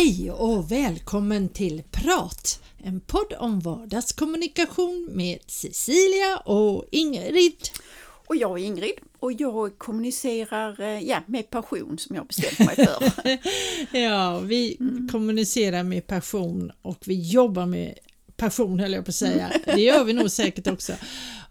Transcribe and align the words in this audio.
Hej 0.00 0.30
och 0.30 0.72
välkommen 0.72 1.48
till 1.48 1.82
Prat! 1.90 2.62
En 2.84 3.00
podd 3.00 3.32
om 3.38 3.60
vardagskommunikation 3.60 5.08
med 5.12 5.38
Cecilia 5.46 6.36
och 6.36 6.84
Ingrid. 6.90 7.68
Och 8.26 8.36
jag 8.36 8.60
är 8.60 8.64
Ingrid 8.64 8.94
och 9.18 9.32
jag 9.32 9.78
kommunicerar 9.78 10.80
eh, 10.80 11.08
ja, 11.08 11.22
med 11.26 11.50
passion 11.50 11.98
som 11.98 12.16
jag 12.16 12.26
bestämt 12.26 12.58
mig 12.58 12.76
för. 12.76 13.02
ja, 13.98 14.38
vi 14.38 14.76
mm. 14.80 15.08
kommunicerar 15.08 15.82
med 15.82 16.06
passion 16.06 16.72
och 16.82 16.98
vi 17.06 17.30
jobbar 17.30 17.66
med 17.66 17.94
passion 18.36 18.80
höll 18.80 18.92
jag 18.92 19.04
på 19.04 19.08
att 19.10 19.14
säga. 19.14 19.52
Det 19.64 19.80
gör 19.80 20.04
vi 20.04 20.12
nog 20.12 20.30
säkert 20.30 20.66
också 20.66 20.92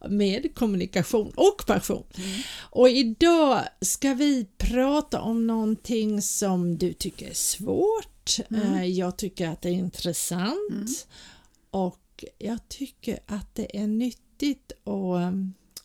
med 0.08 0.56
kommunikation 0.56 1.32
och 1.36 1.66
passion. 1.68 2.04
Mm. 2.18 2.42
Och 2.60 2.90
idag 2.90 3.62
ska 3.82 4.14
vi 4.14 4.48
prata 4.58 5.22
om 5.22 5.48
någonting 5.48 6.22
som 6.22 6.78
du 6.78 6.94
tycker 6.94 7.30
är 7.30 7.34
svårt. 7.34 8.40
Mm. 8.50 8.74
Eh, 8.74 8.86
jag 8.86 9.18
tycker 9.18 9.48
att 9.48 9.62
det 9.62 9.70
är 9.70 9.74
intressant 9.74 10.72
mm. 10.72 10.88
och 11.72 12.26
jag 12.38 12.70
tycker 12.70 13.20
att 13.26 13.56
det 13.56 13.78
är 13.78 13.88
nyttigt 13.88 14.72
och 14.84 15.22
eh, 15.22 15.32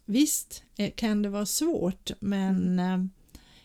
visst 0.05 0.62
eh, 0.77 0.91
kan 0.97 1.23
det 1.23 1.29
vara 1.29 1.47
svårt 1.47 2.11
men 2.20 2.81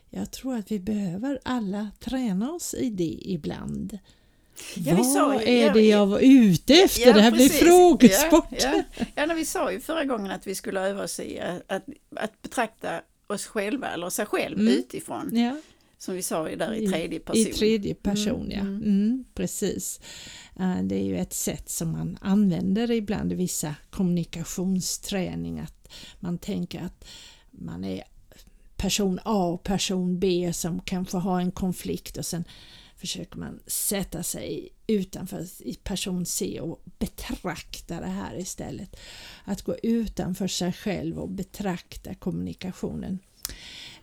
jag 0.09 0.31
tror 0.31 0.55
att 0.55 0.71
vi 0.71 0.79
behöver 0.79 1.39
alla 1.43 1.91
träna 1.99 2.51
oss 2.51 2.73
i 2.73 2.89
det 2.89 3.17
ibland. 3.21 3.99
Ja, 4.75 4.95
Vad 4.95 5.05
sa, 5.05 5.41
är 5.41 5.65
ja, 5.65 5.73
det 5.73 5.81
jag 5.81 6.05
var 6.05 6.19
ute 6.19 6.73
efter? 6.73 7.07
Ja, 7.07 7.13
det 7.13 7.21
här 7.21 7.31
precis. 7.31 7.59
blir 7.59 7.69
frågesport. 7.69 8.45
Ja, 8.51 8.83
ja, 9.15 9.25
när 9.25 9.35
vi 9.35 9.45
sa 9.45 9.71
ju 9.71 9.79
förra 9.79 10.05
gången 10.05 10.31
att 10.31 10.47
vi 10.47 10.55
skulle 10.55 10.81
öva 10.81 11.03
oss 11.03 11.19
i 11.19 11.39
att, 11.67 11.89
att 12.15 12.41
betrakta 12.41 13.01
oss 13.27 13.45
själva 13.45 13.87
eller 13.87 14.09
sig 14.09 14.25
själv 14.25 14.59
mm. 14.59 14.73
utifrån. 14.73 15.59
Som 15.97 16.15
vi 16.15 16.21
sa 16.21 16.49
ju 16.49 16.55
där 16.55 16.73
i 16.73 16.87
tredje 16.87 17.19
person. 17.19 17.41
I 17.41 17.45
tredje 17.45 17.95
person, 17.95 18.51
mm. 18.51 18.51
ja. 18.51 18.59
Mm, 18.59 18.83
mm 18.83 19.25
precis. 19.33 19.99
Eh, 20.59 20.83
det 20.83 20.95
är 20.95 21.03
ju 21.03 21.17
ett 21.17 21.33
sätt 21.33 21.69
som 21.69 21.91
man 21.91 22.17
använder 22.21 22.91
ibland 22.91 23.31
i 23.31 23.35
vissa 23.35 23.75
kommunikationsträning. 23.89 25.59
Att 25.59 25.89
man 26.19 26.37
tänker 26.37 26.81
att 26.81 27.05
man 27.51 27.83
är 27.83 28.03
person 28.77 29.19
A 29.23 29.45
och 29.45 29.63
person 29.63 30.19
B 30.19 30.53
som 30.53 30.81
kanske 30.81 31.17
har 31.17 31.39
en 31.41 31.51
konflikt 31.51 32.17
och 32.17 32.25
sen 32.25 32.43
försöker 32.99 33.37
man 33.37 33.59
sätta 33.67 34.23
sig 34.23 34.69
utanför 34.87 35.45
i 35.59 35.75
person 35.75 36.25
C 36.25 36.61
och 36.61 36.83
betrakta 36.99 37.99
det 37.99 38.07
här 38.07 38.37
istället. 38.37 38.95
Att 39.43 39.61
gå 39.61 39.75
utanför 39.83 40.47
sig 40.47 40.73
själv 40.73 41.19
och 41.19 41.29
betrakta 41.29 42.15
kommunikationen. 42.15 43.19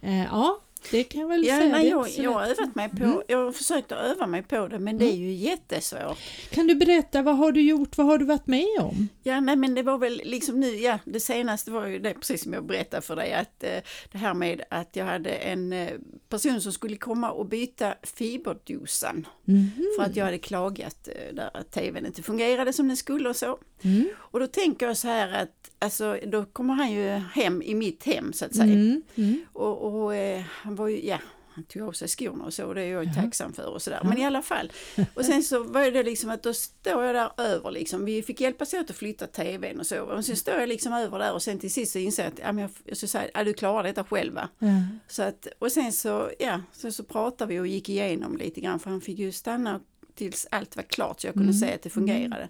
Eh, 0.00 0.24
ja, 0.24 0.60
det 0.90 1.04
kan 1.04 1.20
jag 1.20 1.28
väl 1.28 1.46
ja, 1.46 1.56
säga. 1.56 1.72
Nej, 1.72 1.88
jag, 1.88 2.08
jag, 2.08 2.32
har 2.32 2.42
övat 2.42 2.74
mig 2.74 2.88
på, 2.88 3.04
mm. 3.04 3.22
jag 3.28 3.44
har 3.44 3.52
försökt 3.52 3.92
att 3.92 3.98
öva 3.98 4.26
mig 4.26 4.42
på 4.42 4.68
det 4.68 4.78
men 4.78 4.98
det 4.98 5.04
är 5.04 5.14
mm. 5.14 5.22
ju 5.22 5.32
jättesvårt. 5.32 6.18
Kan 6.50 6.66
du 6.66 6.74
berätta, 6.74 7.22
vad 7.22 7.36
har 7.36 7.52
du 7.52 7.60
gjort, 7.60 7.96
vad 7.98 8.06
har 8.06 8.18
du 8.18 8.24
varit 8.24 8.46
med 8.46 8.80
om? 8.80 9.08
Ja, 9.22 9.40
nej 9.40 9.56
men 9.56 9.74
det 9.74 9.82
var 9.82 9.98
väl 9.98 10.22
liksom 10.24 10.60
nu, 10.60 10.76
ja 10.76 10.98
det 11.04 11.20
senaste 11.20 11.70
var 11.70 11.86
ju 11.86 11.98
det 11.98 12.14
precis 12.14 12.42
som 12.42 12.52
jag 12.52 12.66
berättade 12.66 13.02
för 13.02 13.16
dig 13.16 13.32
att 13.32 13.64
eh, 13.64 13.78
det 14.12 14.18
här 14.18 14.34
med 14.34 14.62
att 14.70 14.96
jag 14.96 15.04
hade 15.04 15.30
en 15.30 15.72
eh, 15.72 15.92
person 16.28 16.60
som 16.60 16.72
skulle 16.72 16.96
komma 16.96 17.30
och 17.30 17.46
byta 17.46 17.94
fiberdosan 18.02 19.26
mm. 19.48 19.70
för 19.96 20.04
att 20.04 20.16
jag 20.16 20.24
hade 20.24 20.38
klagat 20.38 21.08
eh, 21.08 21.34
där 21.34 21.50
att 21.54 21.70
tvn 21.70 22.06
inte 22.06 22.22
fungerade 22.22 22.72
som 22.72 22.88
den 22.88 22.96
skulle 22.96 23.28
och 23.28 23.36
så. 23.36 23.58
Mm. 23.82 24.08
Och 24.16 24.40
då 24.40 24.46
tänker 24.46 24.86
jag 24.86 24.96
så 24.96 25.08
här 25.08 25.42
att 25.42 25.70
alltså, 25.78 26.18
då 26.26 26.44
kommer 26.44 26.74
han 26.74 26.92
ju 26.92 27.08
hem 27.08 27.62
i 27.62 27.74
mitt 27.74 28.04
hem 28.04 28.32
så 28.32 28.44
att 28.44 28.54
säga. 28.54 28.72
Mm. 28.72 29.02
mm. 29.14 29.44
Och, 29.52 30.02
och 30.02 30.14
eh, 30.14 30.44
han 30.76 30.84
var 30.84 30.88
ju, 30.88 31.06
ja, 31.06 31.18
han 31.48 31.64
tog 31.64 31.82
av 31.82 31.92
sig 31.92 32.08
skorna 32.08 32.44
och 32.44 32.54
så, 32.54 32.66
och 32.66 32.74
det 32.74 32.82
är 32.82 32.92
jag 32.92 33.04
ju 33.04 33.12
tacksam 33.12 33.52
för 33.52 33.66
och 33.66 33.82
sådär. 33.82 34.00
Men 34.04 34.18
i 34.18 34.24
alla 34.24 34.42
fall. 34.42 34.72
Och 35.14 35.24
sen 35.24 35.42
så 35.42 35.62
var 35.62 35.90
det 35.90 36.02
liksom 36.02 36.30
att 36.30 36.42
då 36.42 36.54
står 36.54 37.04
jag 37.04 37.14
där 37.14 37.30
över 37.36 37.70
liksom. 37.70 38.04
Vi 38.04 38.22
fick 38.22 38.40
hjälpas 38.40 38.74
åt 38.74 38.90
att 38.90 38.96
flytta 38.96 39.26
tvn 39.26 39.80
och 39.80 39.86
så. 39.86 40.02
Och 40.02 40.24
sen 40.24 40.36
står 40.36 40.54
jag 40.54 40.68
liksom 40.68 40.92
över 40.92 41.18
där 41.18 41.32
och 41.32 41.42
sen 41.42 41.58
till 41.58 41.72
sist 41.72 41.92
så 41.92 41.98
inser 41.98 42.22
jag 42.22 42.32
att 42.32 42.38
ja, 42.38 42.52
men 42.52 42.62
jag, 42.62 42.70
jag 42.84 42.96
så 42.96 43.06
säga, 43.06 43.30
ja, 43.34 43.44
du 43.44 43.52
klarar 43.52 43.82
detta 43.82 44.04
själva. 44.04 44.48
Mm. 44.60 44.82
Så 45.08 45.22
att, 45.22 45.46
och 45.58 45.72
sen 45.72 45.92
så, 45.92 46.30
ja, 46.38 46.60
sen 46.72 46.92
så 46.92 47.04
pratade 47.04 47.52
vi 47.54 47.60
och 47.60 47.66
gick 47.66 47.88
igenom 47.88 48.36
lite 48.36 48.60
grann 48.60 48.78
för 48.78 48.90
han 48.90 49.00
fick 49.00 49.18
ju 49.18 49.32
stanna 49.32 49.80
tills 50.14 50.46
allt 50.50 50.76
var 50.76 50.82
klart 50.82 51.20
så 51.20 51.26
jag 51.26 51.34
kunde 51.34 51.52
mm. 51.52 51.60
se 51.60 51.74
att 51.74 51.82
det 51.82 51.90
fungerade. 51.90 52.48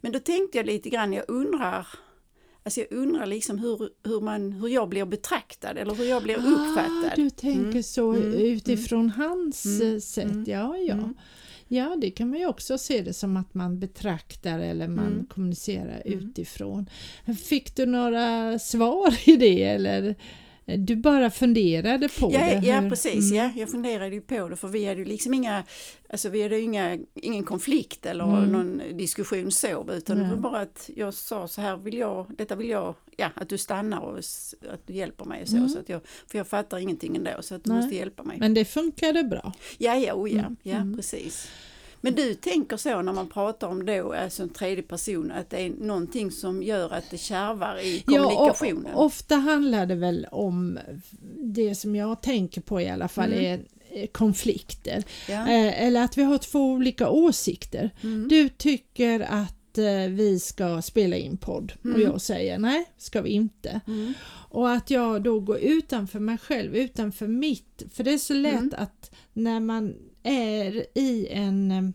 Men 0.00 0.12
då 0.12 0.18
tänkte 0.18 0.58
jag 0.58 0.66
lite 0.66 0.90
grann, 0.90 1.12
jag 1.12 1.24
undrar 1.28 1.86
Alltså 2.68 2.80
jag 2.80 2.92
undrar 2.92 3.26
liksom 3.26 3.58
hur, 3.58 3.90
hur, 4.04 4.20
man, 4.20 4.52
hur 4.52 4.68
jag 4.68 4.88
blir 4.88 5.04
betraktad 5.04 5.78
eller 5.78 5.94
hur 5.94 6.04
jag 6.04 6.22
blir 6.22 6.36
ah, 6.36 6.40
uppfattad. 6.40 7.12
Du 7.16 7.30
tänker 7.30 7.70
mm. 7.70 7.82
så 7.82 8.12
mm. 8.12 8.32
utifrån 8.34 9.00
mm. 9.00 9.10
hans 9.10 9.64
mm. 9.64 9.94
Eh, 9.94 10.00
sätt, 10.00 10.24
mm. 10.24 10.44
ja 10.46 10.76
ja. 10.76 10.94
Mm. 10.94 11.14
Ja, 11.68 11.96
det 12.00 12.10
kan 12.10 12.30
man 12.30 12.38
ju 12.38 12.46
också 12.46 12.78
se 12.78 13.02
det 13.02 13.12
som 13.12 13.36
att 13.36 13.54
man 13.54 13.78
betraktar 13.78 14.58
eller 14.58 14.88
man 14.88 15.26
kommunicerar 15.34 16.02
utifrån. 16.04 16.90
Fick 17.46 17.76
du 17.76 17.86
några 17.86 18.58
svar 18.58 19.28
i 19.28 19.36
det 19.36 19.62
eller? 19.62 20.14
Du 20.76 20.96
bara 20.96 21.30
funderade 21.30 22.08
på 22.08 22.30
ja, 22.32 22.40
det? 22.40 22.66
Ja, 22.66 22.82
precis. 22.88 23.30
Mm. 23.30 23.44
Ja, 23.44 23.50
jag 23.56 23.70
funderade 23.70 24.14
ju 24.14 24.20
på 24.20 24.48
det 24.48 24.56
för 24.56 24.68
vi 24.68 24.86
hade 24.86 25.00
ju 25.00 25.04
liksom 25.04 25.34
inga, 25.34 25.64
alltså 26.08 26.28
vi 26.28 26.42
hade 26.42 26.60
inga, 26.60 26.98
ingen 27.14 27.44
konflikt 27.44 28.06
eller 28.06 28.24
mm. 28.24 28.52
någon 28.52 28.82
diskussion 28.98 29.50
så 29.50 29.86
utan 29.92 30.18
det 30.18 30.24
var 30.24 30.36
bara 30.36 30.60
att 30.60 30.90
jag 30.96 31.14
sa 31.14 31.48
så 31.48 31.60
här 31.60 31.76
vill 31.76 31.98
jag, 31.98 32.26
detta 32.38 32.56
vill 32.56 32.68
jag, 32.68 32.94
ja 33.16 33.30
att 33.34 33.48
du 33.48 33.58
stannar 33.58 34.00
och 34.00 34.18
att 34.72 34.86
du 34.86 34.92
hjälper 34.92 35.24
mig 35.24 35.42
och 35.42 35.48
så. 35.48 35.56
Mm. 35.56 35.68
så 35.68 35.78
att 35.78 35.88
jag, 35.88 36.00
för 36.26 36.38
jag 36.38 36.46
fattar 36.46 36.78
ingenting 36.78 37.16
ändå 37.16 37.30
så 37.40 37.54
att 37.54 37.64
du 37.64 37.70
Nej. 37.70 37.80
måste 37.80 37.96
hjälpa 37.96 38.22
mig. 38.22 38.38
Men 38.38 38.54
det 38.54 38.64
funkade 38.64 39.24
bra? 39.24 39.52
Ja, 39.78 39.96
ja, 39.96 40.14
oh, 40.14 40.30
ja, 40.30 40.38
mm. 40.38 40.56
ja 40.62 40.76
mm. 40.76 40.96
precis. 40.96 41.48
Men 42.00 42.14
du 42.14 42.34
tänker 42.34 42.76
så 42.76 43.02
när 43.02 43.12
man 43.12 43.28
pratar 43.28 43.68
om 43.68 43.86
då, 43.86 44.12
alltså 44.12 44.42
en 44.42 44.48
tredje 44.48 44.82
person, 44.82 45.30
att 45.30 45.50
det 45.50 45.60
är 45.60 45.70
någonting 45.70 46.30
som 46.30 46.62
gör 46.62 46.90
att 46.90 47.10
det 47.10 47.18
kärvar 47.18 47.78
i 47.78 48.00
kommunikationen? 48.00 48.92
Ja, 48.92 48.98
ofta 48.98 49.36
handlar 49.36 49.86
det 49.86 49.94
väl 49.94 50.26
om 50.30 50.78
det 51.36 51.74
som 51.74 51.96
jag 51.96 52.22
tänker 52.22 52.60
på 52.60 52.80
i 52.80 52.88
alla 52.88 53.08
fall 53.08 53.32
mm. 53.32 53.44
är 53.90 54.06
konflikter. 54.06 55.04
Ja. 55.28 55.48
Eh, 55.48 55.82
eller 55.86 56.04
att 56.04 56.18
vi 56.18 56.22
har 56.22 56.38
två 56.38 56.72
olika 56.72 57.08
åsikter. 57.08 57.90
Mm. 58.02 58.28
Du 58.28 58.48
tycker 58.48 59.20
att 59.20 59.78
eh, 59.78 60.10
vi 60.10 60.40
ska 60.40 60.82
spela 60.82 61.16
in 61.16 61.36
podd 61.36 61.72
mm. 61.84 61.96
och 61.96 62.02
jag 62.02 62.20
säger 62.20 62.58
nej, 62.58 62.84
ska 62.96 63.22
vi 63.22 63.30
inte. 63.30 63.80
Mm. 63.86 64.14
Och 64.50 64.70
att 64.70 64.90
jag 64.90 65.22
då 65.22 65.40
går 65.40 65.58
utanför 65.58 66.20
mig 66.20 66.38
själv, 66.38 66.76
utanför 66.76 67.26
mitt, 67.26 67.82
för 67.92 68.04
det 68.04 68.12
är 68.12 68.18
så 68.18 68.34
lätt 68.34 68.54
mm. 68.54 68.74
att 68.76 69.10
när 69.32 69.60
man 69.60 69.94
är 70.22 70.86
i 70.98 71.28
en 71.30 71.70
eh, 71.70 71.88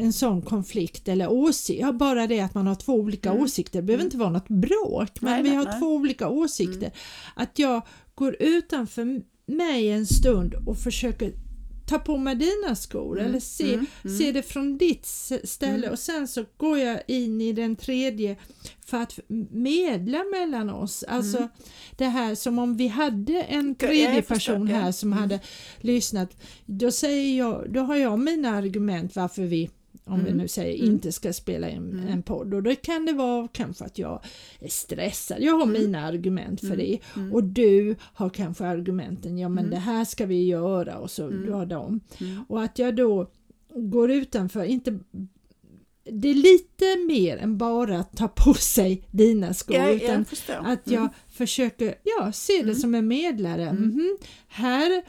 en 0.00 0.12
sån 0.12 0.42
konflikt 0.42 1.08
eller 1.08 1.30
åsikt, 1.30 1.80
ja, 1.80 1.92
bara 1.92 2.26
det 2.26 2.40
att 2.40 2.54
man 2.54 2.66
har 2.66 2.74
två 2.74 2.94
olika 2.94 3.30
mm. 3.30 3.42
åsikter, 3.42 3.80
det 3.80 3.86
behöver 3.86 4.04
inte 4.04 4.16
vara 4.16 4.30
något 4.30 4.48
bråk, 4.48 5.20
men 5.20 5.32
nej, 5.32 5.42
vi 5.42 5.54
har 5.54 5.64
nej. 5.64 5.80
två 5.80 5.86
olika 5.86 6.28
åsikter. 6.28 6.86
Mm. 6.86 6.92
Att 7.34 7.58
jag 7.58 7.82
går 8.14 8.36
utanför 8.40 9.22
mig 9.46 9.90
en 9.90 10.06
stund 10.06 10.54
och 10.54 10.78
försöker 10.78 11.32
ta 11.90 11.98
på 11.98 12.16
mig 12.16 12.34
dina 12.34 12.76
skor 12.76 13.18
mm, 13.18 13.30
eller 13.30 13.40
se, 13.40 13.74
mm, 13.74 13.86
mm. 14.04 14.18
se 14.18 14.32
det 14.32 14.42
från 14.42 14.78
ditt 14.78 15.06
ställe 15.44 15.76
mm. 15.76 15.90
och 15.90 15.98
sen 15.98 16.28
så 16.28 16.44
går 16.56 16.78
jag 16.78 17.02
in 17.06 17.40
i 17.40 17.52
den 17.52 17.76
tredje 17.76 18.36
för 18.86 18.96
att 18.96 19.18
medla 19.50 20.24
mellan 20.24 20.70
oss. 20.70 21.04
Alltså 21.08 21.36
mm. 21.36 21.48
det 21.96 22.04
här 22.04 22.34
som 22.34 22.58
om 22.58 22.76
vi 22.76 22.88
hade 22.88 23.42
en 23.42 23.74
tredje 23.74 24.22
person 24.22 24.68
här 24.68 24.92
som 24.92 25.12
hade 25.12 25.40
lyssnat. 25.80 26.36
Då 26.66 26.90
säger 26.90 27.38
jag, 27.38 27.72
då 27.72 27.80
har 27.80 27.96
jag 27.96 28.18
mina 28.18 28.50
argument 28.50 29.16
varför 29.16 29.42
vi 29.42 29.70
om 30.10 30.20
mm. 30.20 30.32
vi 30.32 30.38
nu 30.38 30.48
säger 30.48 30.82
mm. 30.82 30.94
inte 30.94 31.12
ska 31.12 31.32
spela 31.32 31.70
in 31.70 31.90
mm. 31.92 32.08
en 32.08 32.22
podd 32.22 32.54
och 32.54 32.62
då 32.62 32.74
kan 32.74 33.06
det 33.06 33.12
vara 33.12 33.48
kanske 33.48 33.84
att 33.84 33.98
jag 33.98 34.24
är 34.60 34.68
stressad. 34.68 35.42
Jag 35.42 35.52
har 35.52 35.62
mm. 35.62 35.82
mina 35.82 36.06
argument 36.06 36.60
för 36.60 36.66
mm. 36.66 36.78
det 36.78 36.98
mm. 37.16 37.32
och 37.32 37.44
du 37.44 37.96
har 38.00 38.30
kanske 38.30 38.66
argumenten, 38.66 39.38
ja 39.38 39.48
men 39.48 39.70
det 39.70 39.76
här 39.76 40.04
ska 40.04 40.26
vi 40.26 40.46
göra 40.46 40.98
och 40.98 41.10
så 41.10 41.28
du 41.28 41.52
har 41.52 41.66
dem. 41.66 42.00
Och 42.48 42.62
att 42.62 42.78
jag 42.78 42.96
då 42.96 43.30
går 43.74 44.10
utanför, 44.10 44.64
inte 44.64 44.98
det 46.04 46.28
är 46.28 46.34
lite 46.34 46.96
mer 47.06 47.36
än 47.36 47.58
bara 47.58 47.98
att 47.98 48.16
ta 48.16 48.28
på 48.28 48.54
sig 48.54 49.02
dina 49.10 49.54
skor 49.54 49.76
ja, 49.76 49.90
utan 49.90 50.24
att 50.60 50.90
jag 50.90 51.08
försöker 51.28 51.94
ja, 52.02 52.32
se 52.32 52.62
det 52.62 52.74
som 52.74 52.94
en 52.94 53.08
medlare. 53.08 53.70
-hmm. 53.70 54.16
Här 54.48 54.90
Eh, 54.96 55.02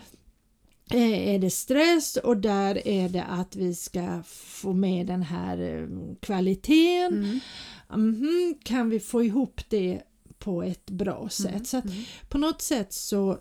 är 0.98 1.40
det 1.40 1.50
stress 1.50 2.18
och 2.18 2.38
där 2.38 2.88
är 2.88 3.10
det 3.10 3.24
att 3.24 3.56
vi 3.56 3.76
ska 3.76 4.24
få 4.26 4.74
med 4.74 5.08
den 5.08 5.22
här 5.22 5.58
eh, 5.58 5.88
kvaliteten. 6.20 7.14
Mm. 7.14 7.40
Mm, 7.94 8.56
kan 8.64 8.90
vi 8.90 9.00
få 9.00 9.24
ihop 9.24 9.62
det 9.70 10.02
på 10.40 10.64
ett 10.64 10.90
bra 10.90 11.18
mm, 11.18 11.30
sätt? 11.30 11.74
Mm. 11.74 11.86
Så 11.88 12.02
på 12.30 12.38
något 12.38 12.62
sätt 12.62 12.94
så 12.94 13.32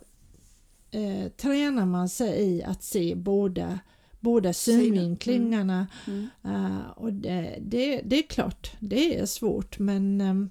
eh, 0.91 1.31
tränar 1.37 1.85
man 1.85 2.09
sig 2.09 2.41
i 2.41 2.63
att 2.63 2.83
se 2.83 3.15
båda, 3.15 3.79
båda 4.19 4.53
synvinklingarna. 4.53 5.87
Uh, 6.45 6.89
och 6.95 7.13
det, 7.13 7.57
det, 7.61 8.01
det, 8.05 8.17
är 8.17 8.27
klart, 8.27 8.71
det 8.79 9.19
är 9.19 9.25
svårt 9.25 9.79
men 9.79 10.21
um, 10.21 10.49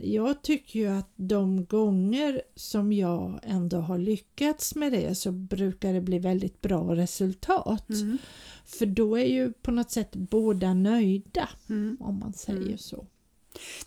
Jag 0.00 0.42
tycker 0.42 0.78
ju 0.80 0.86
att 0.86 1.10
de 1.16 1.64
gånger 1.64 2.42
som 2.54 2.92
jag 2.92 3.40
ändå 3.42 3.76
har 3.76 3.98
lyckats 3.98 4.74
med 4.74 4.92
det 4.92 5.14
så 5.14 5.32
brukar 5.32 5.92
det 5.92 6.00
bli 6.00 6.18
väldigt 6.18 6.60
bra 6.60 6.96
resultat. 6.96 7.90
Mm. 7.90 8.18
För 8.64 8.86
då 8.86 9.18
är 9.18 9.24
ju 9.26 9.52
på 9.52 9.70
något 9.70 9.90
sätt 9.90 10.16
båda 10.16 10.74
nöjda 10.74 11.48
mm. 11.68 11.96
om 12.00 12.18
man 12.18 12.32
säger 12.32 12.60
mm. 12.60 12.78
så. 12.78 13.06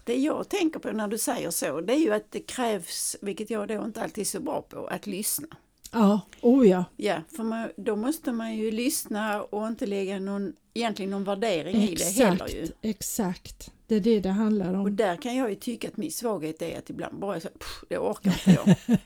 Det 0.04 0.16
jag 0.16 0.50
tänker 0.50 0.80
på 0.80 0.92
när 0.92 1.08
du 1.08 1.18
säger 1.18 1.52
så 1.52 1.82
det 1.82 1.94
är 1.94 2.00
ju 2.00 2.14
att 2.14 2.32
det 2.32 2.40
krävs, 2.40 3.16
vilket 3.22 3.50
jag 3.50 3.68
då 3.68 3.74
inte 3.86 4.02
alltid 4.02 4.22
är 4.22 4.26
så 4.26 4.40
bra 4.40 4.62
på, 4.62 4.88
att 4.88 5.08
lyssna. 5.08 5.48
Ja, 5.92 6.22
oh 6.42 6.68
ja. 6.68 6.86
Ja, 6.98 7.22
för 7.36 7.44
man, 7.44 7.70
då 7.78 7.96
måste 7.96 8.32
man 8.32 8.56
ju 8.56 8.72
lyssna 8.72 9.44
och 9.44 9.68
inte 9.68 9.86
lägga 9.86 10.20
någon, 10.20 10.54
egentligen 10.74 11.12
någon 11.12 11.24
värdering 11.24 11.84
exakt, 11.84 12.18
i 12.18 12.20
det 12.20 12.26
heller 12.26 12.48
ju. 12.48 12.68
Exakt, 12.82 13.72
det 13.92 13.98
är 13.98 14.16
det 14.16 14.20
det 14.20 14.30
handlar 14.30 14.74
om. 14.74 14.82
Och 14.82 14.92
där 14.92 15.16
kan 15.16 15.36
jag 15.36 15.50
ju 15.50 15.56
tycka 15.56 15.88
att 15.88 15.98
min 15.98 16.12
svaghet 16.12 16.62
är 16.62 16.78
att 16.78 16.90
ibland 16.90 17.20
bara 17.20 17.40
så, 17.40 17.50
pff, 17.50 17.84
det 17.90 17.98
orkar 17.98 18.32
inte 18.32 18.62
jag. 18.66 18.98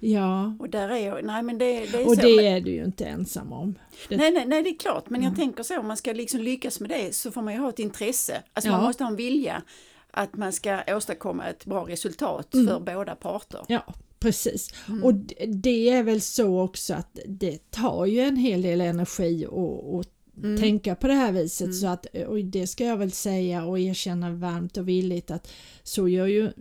ja. 0.00 0.56
Och 0.58 0.70
där 0.70 0.88
är 0.88 1.06
jag, 1.06 1.24
nej 1.24 1.42
men 1.42 1.58
det, 1.58 1.86
det 1.86 2.02
är 2.02 2.06
Och 2.06 2.14
så, 2.14 2.20
det 2.20 2.36
men, 2.36 2.44
är 2.44 2.60
du 2.60 2.70
ju 2.70 2.84
inte 2.84 3.04
ensam 3.04 3.52
om. 3.52 3.78
Det... 4.08 4.16
Nej, 4.16 4.30
nej, 4.30 4.46
nej, 4.46 4.62
det 4.62 4.70
är 4.70 4.78
klart, 4.78 5.10
men 5.10 5.22
jag 5.22 5.28
mm. 5.28 5.40
tänker 5.40 5.62
så, 5.62 5.78
om 5.78 5.86
man 5.86 5.96
ska 5.96 6.12
liksom 6.12 6.40
lyckas 6.40 6.80
med 6.80 6.90
det 6.90 7.14
så 7.14 7.30
får 7.30 7.42
man 7.42 7.54
ju 7.54 7.60
ha 7.60 7.68
ett 7.68 7.78
intresse. 7.78 8.42
Alltså 8.52 8.70
ja. 8.70 8.76
man 8.76 8.84
måste 8.84 9.04
ha 9.04 9.10
en 9.10 9.16
vilja 9.16 9.62
att 10.10 10.36
man 10.36 10.52
ska 10.52 10.80
åstadkomma 10.88 11.46
ett 11.46 11.64
bra 11.64 11.88
resultat 11.88 12.54
mm. 12.54 12.66
för 12.66 12.80
båda 12.80 13.14
parter. 13.14 13.60
Ja, 13.68 13.94
precis. 14.18 14.74
Mm. 14.88 15.04
Och 15.04 15.14
det 15.48 15.90
är 15.90 16.02
väl 16.02 16.20
så 16.20 16.60
också 16.60 16.94
att 16.94 17.18
det 17.26 17.70
tar 17.70 18.06
ju 18.06 18.20
en 18.20 18.36
hel 18.36 18.62
del 18.62 18.80
energi 18.80 19.46
att 19.46 20.19
Mm. 20.36 20.60
tänka 20.60 20.94
på 20.94 21.06
det 21.06 21.14
här 21.14 21.32
viset 21.32 21.64
mm. 21.64 21.74
så 21.74 21.86
att, 21.86 22.06
och 22.28 22.44
det 22.44 22.66
ska 22.66 22.84
jag 22.84 22.96
väl 22.96 23.12
säga 23.12 23.64
och 23.64 23.78
erkänna 23.78 24.30
varmt 24.30 24.76
och 24.76 24.88
villigt 24.88 25.30
att 25.30 25.52
så 25.82 26.08
gör 26.08 26.26
ju, 26.26 26.52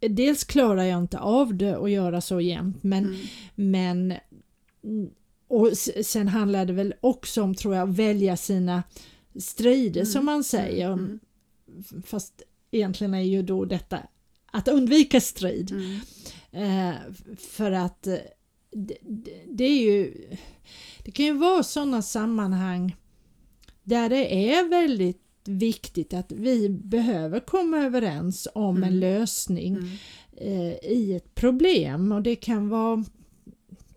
dels 0.00 0.44
klarar 0.44 0.82
jag 0.82 0.98
inte 0.98 1.18
av 1.18 1.54
det 1.54 1.76
att 1.76 1.90
göra 1.90 2.20
så 2.20 2.40
jämt 2.40 2.82
men, 2.82 3.04
mm. 3.04 3.20
men 3.54 4.14
och 5.48 5.78
sen 6.04 6.28
handlar 6.28 6.66
det 6.66 6.72
väl 6.72 6.94
också 7.00 7.42
om 7.42 7.54
tror 7.54 7.74
jag 7.74 7.86
välja 7.86 8.36
sina 8.36 8.82
strider 9.38 10.04
som 10.04 10.20
mm. 10.20 10.24
man 10.24 10.44
säger 10.44 10.92
mm. 10.92 11.20
fast 12.04 12.42
egentligen 12.70 13.14
är 13.14 13.20
ju 13.20 13.42
då 13.42 13.64
detta 13.64 13.98
att 14.50 14.68
undvika 14.68 15.20
strid. 15.20 15.70
Mm. 15.70 16.00
Eh, 16.52 16.96
för 17.38 17.72
att 17.72 18.06
eh, 18.06 18.16
det, 18.70 18.98
det, 19.46 19.64
är 19.64 19.82
ju 19.82 20.14
det 21.04 21.10
kan 21.10 21.26
ju 21.26 21.32
vara 21.32 21.62
sådana 21.62 22.02
sammanhang 22.02 22.96
där 23.82 24.08
det 24.08 24.52
är 24.52 24.68
väldigt 24.68 25.22
viktigt 25.44 26.14
att 26.14 26.32
vi 26.32 26.68
behöver 26.68 27.40
komma 27.40 27.78
överens 27.78 28.48
om 28.54 28.76
mm. 28.76 28.88
en 28.88 29.00
lösning 29.00 29.76
mm. 29.76 29.88
eh, 30.36 30.90
i 30.90 31.14
ett 31.16 31.34
problem 31.34 32.12
och 32.12 32.22
det 32.22 32.36
kan 32.36 32.68
vara 32.68 33.04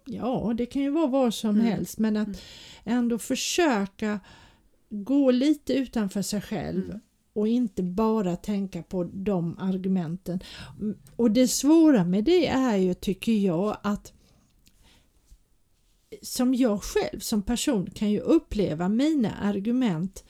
ja 0.06 0.54
det 0.58 0.66
kan 0.66 0.82
ju 0.82 0.90
vara 0.90 1.08
vad 1.08 1.34
som 1.34 1.50
mm. 1.50 1.66
helst 1.66 2.00
men 2.00 2.18
att 2.18 2.28
mm. 2.28 2.40
ändå 2.84 3.18
försöka 3.18 4.20
gå 4.90 5.32
lite 5.32 5.74
utanför 5.74 6.22
sig 6.22 6.42
själv 6.42 6.84
mm 6.86 7.00
och 7.34 7.48
inte 7.48 7.84
bara 7.84 8.36
tänka 8.36 8.84
på 8.84 9.04
de 9.04 9.58
argumenten. 9.60 10.40
Och 11.16 11.32
det 11.32 11.48
svåra 11.48 12.04
med 12.04 12.24
det 12.24 12.48
är 12.48 12.78
ju, 12.78 12.94
tycker 12.94 13.32
jag, 13.32 13.78
att 13.84 14.14
som 16.24 16.54
jag 16.54 16.84
själv 16.84 17.20
som 17.20 17.42
person 17.42 17.90
kan 17.90 18.12
ju 18.12 18.20
uppleva 18.20 18.90
mina 18.90 19.32
argument 19.32 20.24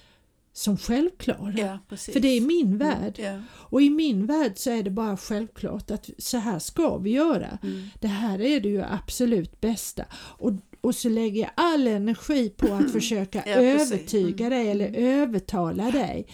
som 0.54 0.78
självklara. 0.78 1.54
Ja, 1.58 1.80
för 1.98 2.20
det 2.20 2.28
är 2.28 2.42
min 2.42 2.68
mm, 2.68 2.78
värld. 2.78 3.20
Mm, 3.20 3.34
ja. 3.34 3.42
Och 3.54 3.82
i 3.82 3.90
min 3.90 4.26
värld 4.26 4.54
så 4.56 4.70
är 4.70 4.84
det 4.84 4.90
bara 4.90 5.18
självklart 5.18 5.92
att 5.92 6.10
så 6.18 6.38
här 6.38 6.60
ska 6.60 6.98
vi 6.98 7.10
göra. 7.10 7.58
Mm. 7.64 7.88
Det 8.02 8.08
här 8.08 8.42
är 8.42 8.60
det 8.60 8.70
ju 8.70 8.84
absolut 8.84 9.62
bästa. 9.62 10.06
Och, 10.14 10.52
och 10.82 10.96
så 10.96 11.10
lägger 11.10 11.42
jag 11.42 11.52
all 11.56 11.88
energi 11.88 12.50
på 12.50 12.74
att 12.74 12.92
försöka 12.94 13.44
ja, 13.46 13.54
övertyga 13.54 14.46
mm. 14.46 14.60
dig 14.60 14.72
eller 14.72 14.94
övertala 14.96 15.92
dig. 15.92 16.28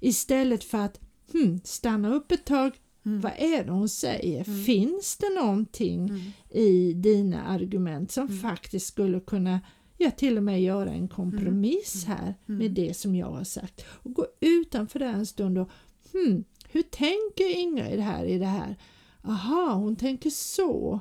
Istället 0.00 0.64
för 0.64 0.78
att 0.78 1.00
hmm, 1.32 1.60
stanna 1.64 2.14
upp 2.14 2.32
ett 2.32 2.44
tag, 2.44 2.72
mm. 3.06 3.20
vad 3.20 3.32
är 3.38 3.64
det 3.64 3.70
hon 3.70 3.88
säger? 3.88 4.48
Mm. 4.48 4.64
Finns 4.64 5.16
det 5.16 5.34
någonting 5.42 6.08
mm. 6.08 6.20
i 6.50 6.92
dina 6.92 7.46
argument 7.46 8.12
som 8.12 8.26
mm. 8.26 8.40
faktiskt 8.40 8.86
skulle 8.86 9.20
kunna 9.20 9.60
ja, 9.96 10.10
till 10.10 10.36
och 10.36 10.42
med 10.42 10.62
göra 10.62 10.90
en 10.90 11.08
kompromiss 11.08 12.04
mm. 12.06 12.16
här 12.16 12.34
mm. 12.48 12.58
med 12.58 12.70
det 12.70 12.96
som 12.96 13.14
jag 13.14 13.26
har 13.26 13.44
sagt? 13.44 13.84
Och 13.88 14.14
gå 14.14 14.26
utanför 14.40 14.98
det 14.98 15.06
en 15.06 15.26
stund 15.26 15.58
och 15.58 15.70
hmm, 16.12 16.44
hur 16.70 16.82
tänker 16.82 17.58
Ingrid 17.58 18.00
här 18.00 18.24
i 18.24 18.38
det 18.38 18.46
här? 18.46 18.76
Aha, 19.24 19.72
hon 19.74 19.96
tänker 19.96 20.30
så. 20.30 21.00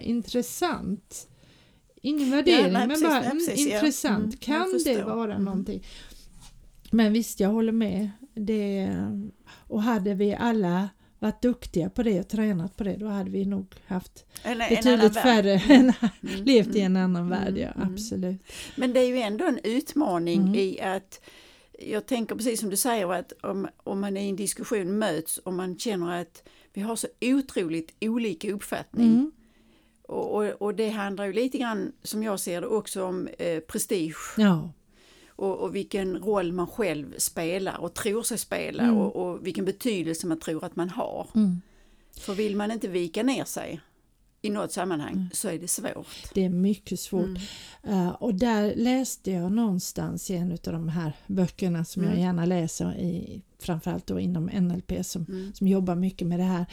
Intressant. 0.00 1.28
Ingen 2.02 2.30
värdering 2.30 2.72
ja, 2.72 2.72
nej, 2.72 2.86
men 2.88 3.00
bara 3.00 3.20
nej, 3.20 3.30
precis, 3.30 3.66
intressant. 3.66 4.34
Ja. 4.34 4.38
kan 4.40 4.80
det 4.84 5.02
vara 5.02 5.38
någonting? 5.38 5.84
Men 6.90 7.12
visst, 7.12 7.40
jag 7.40 7.48
håller 7.48 7.72
med. 7.72 8.10
Det, 8.34 8.94
och 9.50 9.82
hade 9.82 10.14
vi 10.14 10.34
alla 10.34 10.88
varit 11.18 11.42
duktiga 11.42 11.90
på 11.90 12.02
det 12.02 12.20
och 12.20 12.28
tränat 12.28 12.76
på 12.76 12.84
det 12.84 12.96
då 12.96 13.06
hade 13.06 13.30
vi 13.30 13.44
nog 13.44 13.74
haft 13.86 14.26
en, 14.42 14.58
betydligt 14.58 15.16
en 15.16 15.22
färre, 15.22 15.52
mm. 15.52 15.92
mm. 16.22 16.44
levt 16.44 16.76
i 16.76 16.80
en 16.80 16.96
mm. 16.96 17.02
annan 17.04 17.32
mm. 17.32 17.38
värld, 17.38 17.58
ja 17.58 17.68
mm. 17.68 17.92
absolut. 17.92 18.42
Men 18.76 18.92
det 18.92 19.00
är 19.00 19.08
ju 19.08 19.18
ändå 19.20 19.46
en 19.46 19.60
utmaning 19.64 20.40
mm. 20.40 20.54
i 20.54 20.80
att 20.80 21.20
jag 21.78 22.06
tänker 22.06 22.34
precis 22.34 22.60
som 22.60 22.70
du 22.70 22.76
säger 22.76 23.12
att 23.12 23.32
om, 23.42 23.68
om 23.76 24.00
man 24.00 24.16
i 24.16 24.28
en 24.28 24.36
diskussion 24.36 24.98
möts 24.98 25.38
och 25.38 25.52
man 25.52 25.78
känner 25.78 26.22
att 26.22 26.42
vi 26.72 26.80
har 26.80 26.96
så 26.96 27.06
otroligt 27.20 27.94
olika 28.00 28.52
uppfattning 28.52 29.32
och, 30.02 30.34
och, 30.34 30.44
och, 30.44 30.74
det 30.74 30.88
handlar 30.88 31.24
ju 31.24 31.32
lite 31.32 31.58
grann 31.58 31.92
som 32.02 32.22
jag 32.22 32.40
ser 32.40 32.60
det 32.60 32.66
också 32.66 33.04
om 33.04 33.28
eh, 33.38 33.60
prestige. 33.60 34.34
Ja 34.36 34.70
och, 35.38 35.58
och, 35.58 35.74
vilken 35.74 36.18
roll 36.18 36.52
man 36.52 36.66
själv 36.66 37.14
spelar 37.18 37.80
och 37.80 37.94
tror 37.94 38.22
sig 38.22 38.38
spela 38.38 38.82
mm. 38.82 38.96
och, 38.96 39.16
och, 39.16 39.46
vilken 39.46 39.64
betydelse 39.64 40.26
man 40.26 40.40
tror 40.40 40.64
att 40.64 40.76
man 40.76 40.90
har. 40.90 41.26
Mm. 41.34 41.60
För 42.20 42.34
vill 42.34 42.56
man 42.56 42.70
inte 42.70 42.88
vika 42.88 43.22
ner 43.22 43.44
sig 43.44 43.80
i 44.42 44.50
något 44.50 44.72
sammanhang 44.72 45.12
mm. 45.12 45.28
så 45.32 45.48
är 45.48 45.58
det 45.58 45.68
svårt. 45.68 46.34
Det 46.34 46.44
är 46.44 46.48
mycket 46.48 47.00
svårt. 47.00 47.38
Uh, 47.88 48.08
och 48.08 48.34
där 48.34 48.74
läste 48.76 49.30
jag 49.30 49.52
någonstans 49.52 50.30
i 50.30 50.34
en 50.34 50.52
av 50.52 50.72
de 50.72 50.88
här 50.88 51.12
böckerna 51.26 51.84
som 51.84 52.02
jag 52.02 52.12
mm. 52.12 52.24
gärna 52.24 52.44
läser 52.44 52.98
i 52.98 53.42
framförallt 53.58 54.06
då 54.06 54.20
inom 54.20 54.44
NLP 54.44 55.06
som, 55.06 55.26
mm. 55.28 55.52
som 55.54 55.68
jobbar 55.68 55.94
mycket 55.94 56.26
med 56.26 56.38
det 56.38 56.44
här. 56.44 56.66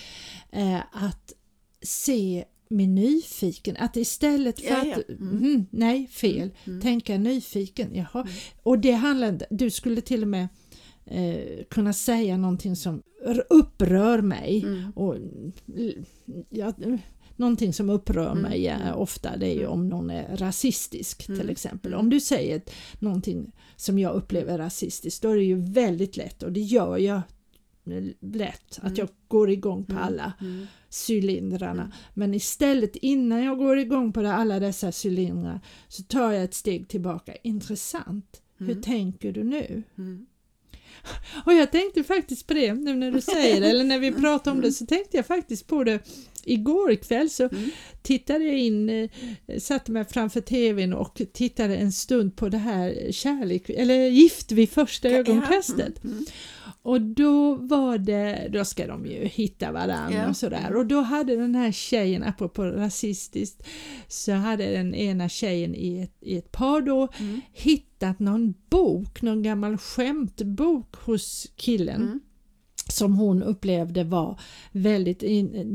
Uh, 0.55 0.81
att 0.91 1.33
se 1.81 2.45
med 2.69 2.89
nyfiken, 2.89 3.77
att 3.77 3.97
istället 3.97 4.59
för 4.61 4.69
ja, 4.69 4.85
ja. 4.85 4.95
att, 4.95 5.09
mm. 5.09 5.37
Mm, 5.37 5.65
nej 5.71 6.07
fel, 6.07 6.37
mm. 6.37 6.51
mm. 6.65 6.81
tänka 6.81 7.17
nyfiken, 7.17 7.95
jaha. 7.95 8.21
Mm. 8.21 8.33
Och 8.63 8.79
det 8.79 8.91
handlar, 8.91 9.39
du 9.49 9.71
skulle 9.71 10.01
till 10.01 10.21
och 10.21 10.27
med 10.27 10.47
eh, 11.05 11.63
kunna 11.69 11.93
säga 11.93 12.37
någonting 12.37 12.75
som 12.75 13.01
upprör 13.49 14.21
mig. 14.21 14.63
Mm. 14.63 14.91
Och, 14.95 15.15
ja, 16.49 16.73
någonting 17.35 17.73
som 17.73 17.89
upprör 17.89 18.35
mig 18.35 18.73
ofta 18.95 19.37
det 19.37 19.47
är 19.47 19.59
ju 19.59 19.67
om 19.67 19.87
någon 19.87 20.09
är 20.09 20.37
rasistisk 20.37 21.25
till 21.25 21.49
exempel. 21.49 21.93
Om 21.93 22.09
du 22.09 22.19
säger 22.19 22.61
någonting 22.99 23.51
som 23.75 23.99
jag 23.99 24.15
upplever 24.15 24.57
rasistiskt 24.57 25.21
då 25.21 25.29
är 25.29 25.35
det 25.35 25.43
ju 25.43 25.61
väldigt 25.61 26.17
lätt 26.17 26.43
och 26.43 26.51
det 26.51 26.61
gör 26.61 26.97
jag 26.97 27.21
lätt 28.19 28.79
att 28.81 28.97
jag 28.97 29.09
går 29.27 29.49
igång 29.49 29.85
på 29.85 29.97
alla 29.97 30.33
cylindrarna. 31.07 31.81
Mm. 31.81 31.93
Men 32.13 32.33
istället 32.33 32.95
innan 32.95 33.43
jag 33.43 33.57
går 33.57 33.79
igång 33.79 34.13
på 34.13 34.19
alla 34.19 34.59
dessa 34.59 34.91
cylindrar 35.03 35.61
så 35.87 36.03
tar 36.03 36.31
jag 36.31 36.43
ett 36.43 36.53
steg 36.53 36.87
tillbaka. 36.87 37.35
Intressant. 37.43 38.41
Mm. 38.59 38.75
Hur 38.75 38.81
tänker 38.81 39.31
du 39.31 39.43
nu? 39.43 39.83
Mm. 39.97 40.25
Och 41.45 41.53
jag 41.53 41.71
tänkte 41.71 42.03
faktiskt 42.03 42.47
på 42.47 42.53
det 42.53 42.73
nu 42.73 42.95
när 42.95 43.11
du 43.11 43.21
säger 43.21 43.61
det, 43.61 43.69
eller 43.69 43.83
när 43.83 43.99
vi 43.99 44.11
pratar 44.21 44.51
om 44.51 44.61
det 44.61 44.71
så 44.71 44.85
tänkte 44.85 45.17
jag 45.17 45.25
faktiskt 45.25 45.67
på 45.67 45.83
det 45.83 45.99
Igår 46.47 46.95
kväll 46.95 47.29
så 47.29 47.43
mm. 47.43 47.69
tittade 48.01 48.45
jag 48.45 48.57
in, 48.57 48.89
eh, 48.89 49.09
satte 49.59 49.91
mig 49.91 50.05
framför 50.05 50.41
tvn 50.41 50.93
och 50.93 51.21
tittade 51.33 51.75
en 51.75 51.91
stund 51.91 52.35
på 52.35 52.49
det 52.49 52.57
här 52.57 53.11
kärlek, 53.11 53.69
eller 53.69 54.07
Gift 54.07 54.51
vid 54.51 54.69
första 54.69 55.09
ögonkastet. 55.09 56.03
Mm. 56.03 56.15
Mm. 56.15 56.25
Och 56.85 57.01
då 57.01 57.55
var 57.55 57.97
det, 57.97 58.49
då 58.51 58.65
ska 58.65 58.87
de 58.87 59.05
ju 59.05 59.25
hitta 59.25 59.71
varandra 59.71 60.17
ja. 60.17 60.29
och 60.29 60.37
sådär 60.37 60.75
och 60.75 60.85
då 60.85 61.01
hade 61.01 61.35
den 61.35 61.55
här 61.55 61.71
tjejen, 61.71 62.23
apropå 62.23 62.63
rasistiskt, 62.63 63.67
så 64.07 64.31
hade 64.31 64.71
den 64.71 64.95
ena 64.95 65.29
tjejen 65.29 65.75
i 65.75 65.99
ett, 66.01 66.17
i 66.21 66.37
ett 66.37 66.51
par 66.51 66.81
då 66.81 67.07
mm. 67.19 67.41
hittat 67.53 68.19
någon 68.19 68.53
bok, 68.69 69.21
någon 69.21 69.43
gammal 69.43 69.77
skämtbok 69.77 70.95
hos 70.95 71.47
killen. 71.55 72.01
Mm 72.01 72.19
som 72.89 73.13
hon 73.13 73.43
upplevde 73.43 74.03
var 74.03 74.39
väldigt, 74.71 75.19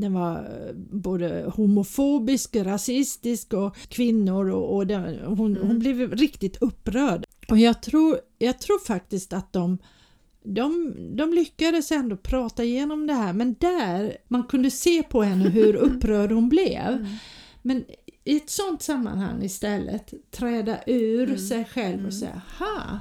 den 0.01 0.13
var 0.13 0.49
både 0.91 1.51
homofobisk, 1.55 2.55
rasistisk 2.55 3.53
och 3.53 3.75
kvinnor 3.75 4.49
och, 4.49 4.75
och 4.75 4.87
den, 4.87 5.19
hon, 5.25 5.55
mm. 5.55 5.67
hon 5.67 5.79
blev 5.79 6.15
riktigt 6.15 6.57
upprörd. 6.61 7.25
Och 7.49 7.57
jag 7.57 7.81
tror, 7.81 8.19
jag 8.37 8.59
tror 8.59 8.79
faktiskt 8.79 9.33
att 9.33 9.53
de 9.53 9.77
de, 10.43 10.95
de 11.17 11.33
lyckades 11.33 11.91
ändå 11.91 12.17
prata 12.17 12.63
igenom 12.63 13.07
det 13.07 13.13
här 13.13 13.33
men 13.33 13.55
där 13.59 14.17
man 14.27 14.43
kunde 14.43 14.71
se 14.71 15.03
på 15.03 15.23
henne 15.23 15.49
hur 15.49 15.75
upprörd 15.75 16.31
hon 16.31 16.49
blev. 16.49 16.87
Mm. 16.87 17.07
Men 17.61 17.85
i 18.23 18.37
ett 18.37 18.49
sånt 18.49 18.81
sammanhang 18.81 19.43
istället 19.43 20.13
träda 20.31 20.77
ur 20.85 21.23
mm. 21.23 21.37
sig 21.37 21.65
själv 21.65 21.93
och 21.93 21.99
mm. 21.99 22.11
säga 22.11 22.41
ha 22.59 22.99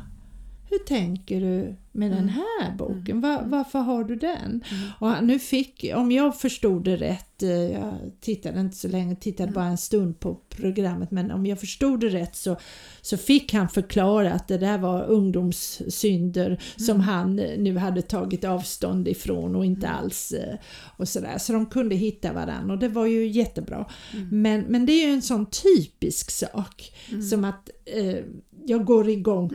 hur 0.71 0.79
tänker 0.79 1.41
du 1.41 1.77
med 1.93 2.11
den 2.11 2.19
mm. 2.19 2.35
här 2.35 2.77
boken? 2.77 3.21
Var, 3.21 3.39
mm. 3.39 3.51
varför 3.51 3.79
har 3.79 4.05
du 4.05 4.17
den? 4.17 4.65
Och 4.99 5.25
nu 5.25 5.39
fick, 5.39 5.85
om 5.95 6.13
jag 6.13 6.41
förstod 6.41 6.85
det 6.85 6.97
rätt, 6.97 7.43
eh, 7.43 7.51
jag 7.51 7.95
tittade 8.21 8.61
inte 8.61 8.77
så 8.77 8.89
länge, 8.89 9.17
tittade 9.17 9.53
bara 9.53 9.65
en 9.65 9.79
stund 9.79 10.21
på 10.21 10.35
programmet, 10.35 11.11
men 11.11 11.31
om 11.31 11.47
jag 11.47 11.61
förstod 11.61 12.01
det 12.01 12.09
rätt 12.09 12.37
så, 12.37 12.57
så 13.01 13.17
fick 13.17 13.53
han 13.53 13.69
förklara 13.69 14.33
att 14.33 14.49
det 14.49 14.59
där 14.59 14.79
var 14.79 15.05
ungdomssynder 15.05 16.47
mm. 16.47 16.59
som 16.77 17.01
han 17.01 17.37
nu 17.37 17.77
hade 17.77 18.03
tagit 18.03 18.45
avstånd 18.45 19.09
ifrån 19.09 19.57
och 19.57 19.65
inte 19.65 19.89
alls 19.89 20.33
eh, 20.33 20.55
och 20.97 21.09
sådär. 21.09 21.39
Så 21.39 21.53
de 21.53 21.67
kunde 21.67 21.95
hitta 21.95 22.33
varandra 22.33 22.75
och 22.75 22.81
det 22.81 22.89
var 22.89 23.07
ju 23.07 23.27
jättebra. 23.27 23.87
Mm. 24.13 24.43
Men, 24.43 24.61
men 24.61 24.87
det 24.87 24.93
är 24.93 25.07
ju 25.07 25.13
en 25.13 25.23
sån 25.23 25.47
typisk 25.47 26.31
sak 26.31 26.93
mm. 27.11 27.23
som 27.23 27.45
att 27.45 27.71
eh, 27.85 28.25
jag 28.67 28.85
går 28.85 29.09
igång. 29.09 29.51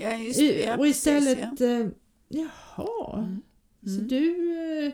Ja, 0.00 0.14
just 0.14 0.40
ja, 0.40 0.76
och 0.78 0.86
istället, 0.86 1.38
ja. 1.40 1.66
Eh, 1.66 1.86
jaha, 2.28 3.18
mm. 3.18 3.42
så 3.82 3.94
mm. 3.94 4.08
du, 4.08 4.54
eh, 4.86 4.92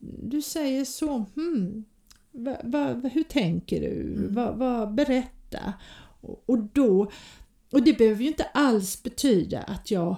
du 0.00 0.42
säger 0.42 0.84
så, 0.84 1.24
hmm, 1.34 1.84
va, 2.32 2.56
va, 2.64 2.92
hur 3.12 3.22
tänker 3.22 3.80
du? 3.80 4.02
Mm. 4.02 4.34
Va, 4.34 4.52
va, 4.52 4.86
berätta. 4.86 5.72
Och, 6.20 6.44
och, 6.46 6.58
då, 6.58 7.10
och 7.72 7.82
det 7.82 7.98
behöver 7.98 8.22
ju 8.22 8.28
inte 8.28 8.44
alls 8.44 9.02
betyda 9.02 9.62
att 9.62 9.90
jag 9.90 10.16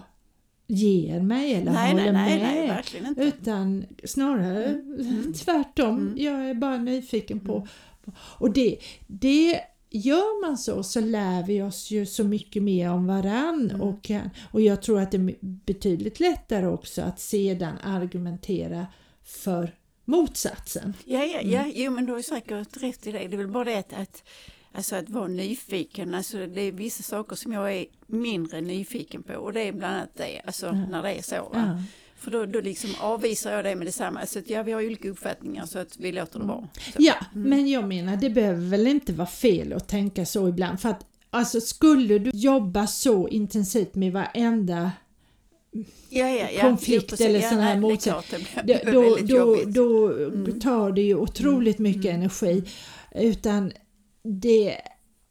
ger 0.66 1.20
mig 1.20 1.54
eller 1.54 1.72
nej, 1.72 1.92
håller 1.92 2.12
nej, 2.12 2.38
med. 2.38 2.84
Nej, 3.02 3.26
utan 3.28 3.86
snarare 4.04 4.64
mm. 4.64 5.00
mm. 5.00 5.32
tvärtom, 5.32 5.98
mm. 5.98 6.14
jag 6.16 6.50
är 6.50 6.54
bara 6.54 6.78
nyfiken 6.78 7.40
på. 7.40 7.66
Och 8.38 8.52
det, 8.52 8.78
det 9.06 9.60
gör 9.90 10.46
man 10.46 10.58
så 10.58 10.82
så 10.82 11.00
lär 11.00 11.46
vi 11.46 11.62
oss 11.62 11.90
ju 11.90 12.06
så 12.06 12.24
mycket 12.24 12.62
mer 12.62 12.90
om 12.90 13.06
varann 13.06 13.70
mm. 13.70 13.80
och, 13.80 14.10
och 14.50 14.60
jag 14.60 14.82
tror 14.82 15.00
att 15.00 15.10
det 15.10 15.16
är 15.16 15.36
betydligt 15.40 16.20
lättare 16.20 16.66
också 16.66 17.02
att 17.02 17.20
sedan 17.20 17.78
argumentera 17.82 18.86
för 19.24 19.74
motsatsen. 20.04 20.94
Ja, 21.04 21.24
ja, 21.24 21.40
ja. 21.42 21.60
Mm. 21.60 21.72
Jo, 21.74 21.92
men 21.92 22.06
du 22.06 22.12
har 22.12 22.22
säkert 22.22 22.82
rätt 22.82 23.06
i 23.06 23.12
det. 23.12 23.18
Det 23.18 23.36
är 23.36 23.38
väl 23.38 23.48
bara 23.48 23.64
det 23.64 23.78
att, 23.78 23.92
att, 23.92 24.22
alltså 24.72 24.96
att 24.96 25.10
vara 25.10 25.28
nyfiken. 25.28 26.14
Alltså 26.14 26.46
det 26.46 26.60
är 26.60 26.72
vissa 26.72 27.02
saker 27.02 27.36
som 27.36 27.52
jag 27.52 27.72
är 27.72 27.86
mindre 28.06 28.60
nyfiken 28.60 29.22
på 29.22 29.34
och 29.34 29.52
det 29.52 29.60
är 29.60 29.72
bland 29.72 29.96
annat 29.96 30.14
det, 30.16 30.40
alltså 30.46 30.66
ja. 30.66 30.72
när 30.72 31.02
det 31.02 31.12
är 31.12 31.22
så. 31.22 31.50
Ja. 31.52 31.82
För 32.18 32.30
då, 32.30 32.46
då 32.46 32.60
liksom 32.60 32.90
avvisar 33.00 33.52
jag 33.52 33.64
det 33.64 33.74
med 33.76 33.86
detsamma. 33.86 34.26
Så 34.26 34.38
att, 34.38 34.50
ja, 34.50 34.62
vi 34.62 34.72
har 34.72 34.86
olika 34.86 35.08
uppfattningar 35.08 35.66
så 35.66 35.78
att 35.78 35.96
vi 35.96 36.12
låter 36.12 36.38
det 36.38 36.44
vara. 36.46 36.68
Så. 36.74 36.92
Ja, 36.98 37.14
mm. 37.34 37.48
men 37.50 37.68
jag 37.68 37.88
menar 37.88 38.16
det 38.16 38.30
behöver 38.30 38.66
väl 38.66 38.86
inte 38.86 39.12
vara 39.12 39.28
fel 39.28 39.72
att 39.72 39.88
tänka 39.88 40.26
så 40.26 40.48
ibland. 40.48 40.80
För 40.80 40.88
att 40.88 41.06
alltså 41.30 41.60
skulle 41.60 42.18
du 42.18 42.30
jobba 42.34 42.86
så 42.86 43.28
intensivt 43.28 43.94
med 43.94 44.12
varenda 44.12 44.92
ja, 46.08 46.28
ja, 46.28 46.48
ja. 46.50 46.60
konflikt 46.60 47.20
ja, 47.20 47.26
eller 47.26 47.40
sån 47.40 47.58
här 47.58 47.80
motsättning. 47.80 48.46
Då, 48.64 49.18
då, 49.22 49.58
då 49.66 50.12
mm. 50.12 50.60
tar 50.60 50.92
det 50.92 51.02
ju 51.02 51.14
otroligt 51.14 51.78
mycket 51.78 52.04
mm. 52.04 52.16
energi. 52.16 52.64
Utan 53.14 53.72
det, 54.22 54.76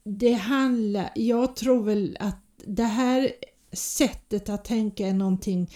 det 0.04 0.34
handlar, 0.34 1.10
jag 1.16 1.56
tror 1.56 1.84
väl 1.84 2.18
att 2.20 2.44
det 2.66 2.84
här 2.84 3.32
sättet 3.72 4.50
att 4.50 4.66
tänka 4.66 5.08
är 5.08 5.14
någonting 5.14 5.70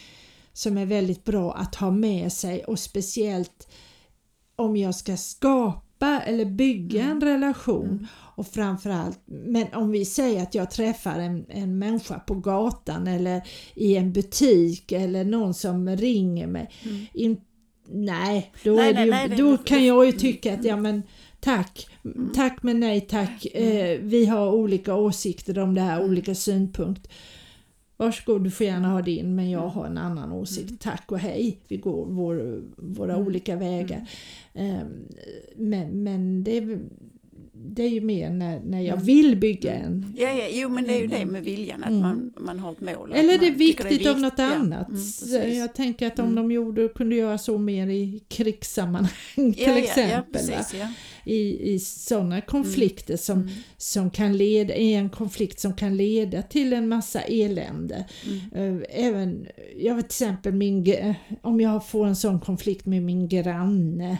som 0.53 0.77
är 0.77 0.85
väldigt 0.85 1.23
bra 1.23 1.53
att 1.53 1.75
ha 1.75 1.91
med 1.91 2.33
sig 2.33 2.63
och 2.63 2.79
speciellt 2.79 3.67
om 4.55 4.77
jag 4.77 4.95
ska 4.95 5.17
skapa 5.17 6.19
eller 6.19 6.45
bygga 6.45 7.01
en 7.01 7.11
mm. 7.11 7.23
relation 7.23 7.85
mm. 7.85 8.07
och 8.13 8.47
framförallt, 8.47 9.19
men 9.25 9.73
om 9.73 9.91
vi 9.91 10.05
säger 10.05 10.43
att 10.43 10.55
jag 10.55 10.71
träffar 10.71 11.19
en, 11.19 11.45
en 11.49 11.79
människa 11.79 12.19
på 12.19 12.35
gatan 12.35 13.07
eller 13.07 13.41
i 13.75 13.95
en 13.95 14.13
butik 14.13 14.91
eller 14.91 15.23
någon 15.23 15.53
som 15.53 15.89
ringer 15.89 16.47
mig. 16.47 16.69
Mm. 16.83 17.05
In, 17.13 17.41
nej, 17.89 18.51
då, 18.63 18.73
nej, 18.73 18.93
nej, 18.93 19.05
ju, 19.05 19.11
nej, 19.11 19.29
då 19.29 19.57
kan 19.57 19.85
jag 19.85 20.05
ju 20.05 20.11
tycka 20.11 20.53
att 20.53 20.63
ja 20.63 20.77
men 20.77 21.03
tack, 21.39 21.87
mm. 22.05 22.31
tack 22.35 22.63
men 22.63 22.79
nej 22.79 23.01
tack, 23.01 23.47
mm. 23.53 23.77
eh, 23.77 23.99
vi 24.01 24.25
har 24.25 24.51
olika 24.51 24.95
åsikter 24.95 25.59
om 25.59 25.75
det 25.75 25.81
här, 25.81 26.03
olika 26.03 26.35
synpunkter. 26.35 27.11
Varsågod, 28.01 28.43
du 28.43 28.51
får 28.51 28.65
gärna 28.65 28.89
ha 28.89 29.01
din 29.01 29.35
men 29.35 29.49
jag 29.49 29.61
mm. 29.61 29.73
har 29.73 29.85
en 29.85 29.97
annan 29.97 30.31
åsikt. 30.31 30.69
Mm. 30.69 30.77
Tack 30.77 31.11
och 31.11 31.19
hej, 31.19 31.57
vi 31.67 31.77
går 31.77 32.05
vår, 32.05 32.61
våra 32.77 33.13
mm. 33.13 33.27
olika 33.27 33.55
vägar. 33.55 34.09
Um, 34.53 35.07
men, 35.55 36.03
men 36.03 36.43
det, 36.43 36.79
det 37.63 37.83
är 37.83 37.89
ju 37.89 38.01
mer 38.01 38.29
när, 38.29 38.59
när 38.59 38.81
jag 38.81 38.93
mm. 38.93 39.05
vill 39.05 39.37
bygga 39.37 39.73
en... 39.73 40.13
Ja, 40.17 40.29
ja, 40.29 40.45
jo 40.51 40.69
men 40.69 40.83
det 40.83 40.93
är 40.93 41.01
ju 41.01 41.07
det 41.07 41.25
med 41.25 41.43
viljan, 41.43 41.83
att 41.83 41.89
mm. 41.89 42.01
man, 42.01 42.33
man 42.39 42.59
har 42.59 42.71
ett 42.71 42.81
mål. 42.81 43.13
Eller 43.13 43.33
är 43.33 43.37
det 43.37 43.47
är 43.47 43.51
viktigt 43.51 44.07
av 44.07 44.19
något 44.19 44.39
annat. 44.39 44.87
Mm, 44.89 45.57
jag 45.57 45.73
tänker 45.73 46.07
att 46.07 46.19
om 46.19 46.35
de 46.35 46.51
gjorde, 46.51 46.87
kunde 46.87 47.15
göra 47.15 47.37
så 47.37 47.57
mer 47.57 47.87
i 47.87 48.23
krigssammanhang 48.27 49.09
till 49.35 49.55
ja, 49.57 49.77
exempel. 49.77 50.11
Ja, 50.11 50.55
precis, 50.57 50.75
i, 51.23 51.73
i 51.73 51.79
sådana 51.79 52.41
konflikter 52.41 53.17
som, 53.17 53.41
mm. 53.41 53.53
som 53.77 54.11
kan 54.11 54.37
leda, 54.37 54.75
i 54.75 54.93
en 54.93 55.09
konflikt 55.09 55.59
som 55.59 55.73
kan 55.73 55.97
leda 55.97 56.41
till 56.41 56.73
en 56.73 56.87
massa 56.87 57.21
elände. 57.21 58.05
Mm. 58.25 58.81
Eh, 58.81 58.85
även, 58.89 59.47
jag 59.77 59.95
vet 59.95 60.09
till 60.09 60.25
exempel 60.25 60.53
min, 60.53 60.95
om 61.41 61.61
jag 61.61 61.87
får 61.87 62.07
en 62.07 62.15
sån 62.15 62.39
konflikt 62.39 62.85
med 62.85 63.03
min 63.03 63.27
granne 63.27 64.17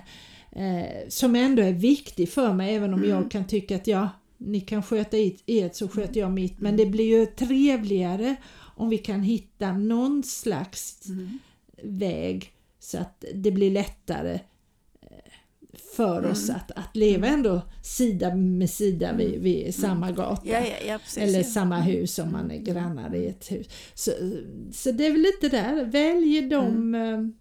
eh, 0.51 1.07
som 1.09 1.35
ändå 1.35 1.61
är 1.61 1.73
viktig 1.73 2.29
för 2.29 2.53
mig 2.53 2.75
även 2.75 2.93
om 2.93 2.99
mm. 2.99 3.09
jag 3.09 3.31
kan 3.31 3.47
tycka 3.47 3.75
att 3.75 3.87
ja, 3.87 4.09
ni 4.37 4.61
kan 4.61 4.83
sköta 4.83 5.17
ert 5.45 5.75
så 5.75 5.87
sköter 5.87 6.19
jag 6.19 6.31
mitt 6.31 6.59
men 6.59 6.77
det 6.77 6.85
blir 6.85 7.19
ju 7.19 7.25
trevligare 7.25 8.35
om 8.75 8.89
vi 8.89 8.97
kan 8.97 9.21
hitta 9.21 9.73
någon 9.73 10.23
slags 10.23 11.09
mm. 11.09 11.39
väg 11.83 12.51
så 12.79 12.97
att 12.97 13.25
det 13.33 13.51
blir 13.51 13.71
lättare 13.71 14.39
för 15.95 16.17
mm. 16.17 16.31
oss 16.31 16.49
att, 16.49 16.71
att 16.71 16.95
leva 16.95 17.27
mm. 17.27 17.39
ändå 17.39 17.61
sida 17.83 18.35
med 18.35 18.69
sida 18.69 19.13
vid, 19.13 19.29
mm. 19.29 19.41
vid 19.41 19.75
samma 19.75 20.11
gata. 20.11 20.41
Ja, 20.43 20.59
ja, 20.59 20.75
ja, 20.87 20.97
precis, 20.97 21.17
eller 21.17 21.43
samma 21.43 21.79
hus 21.79 22.19
om 22.19 22.31
man 22.31 22.51
är 22.51 22.57
grannar 22.57 23.15
i 23.15 23.27
ett 23.27 23.51
hus. 23.51 23.67
Så, 23.93 24.11
så 24.71 24.91
det 24.91 25.05
är 25.05 25.11
väl 25.11 25.21
lite 25.21 25.49
där, 25.49 25.85
välj 25.85 26.41
de... 26.41 26.95
Mm. 26.95 27.33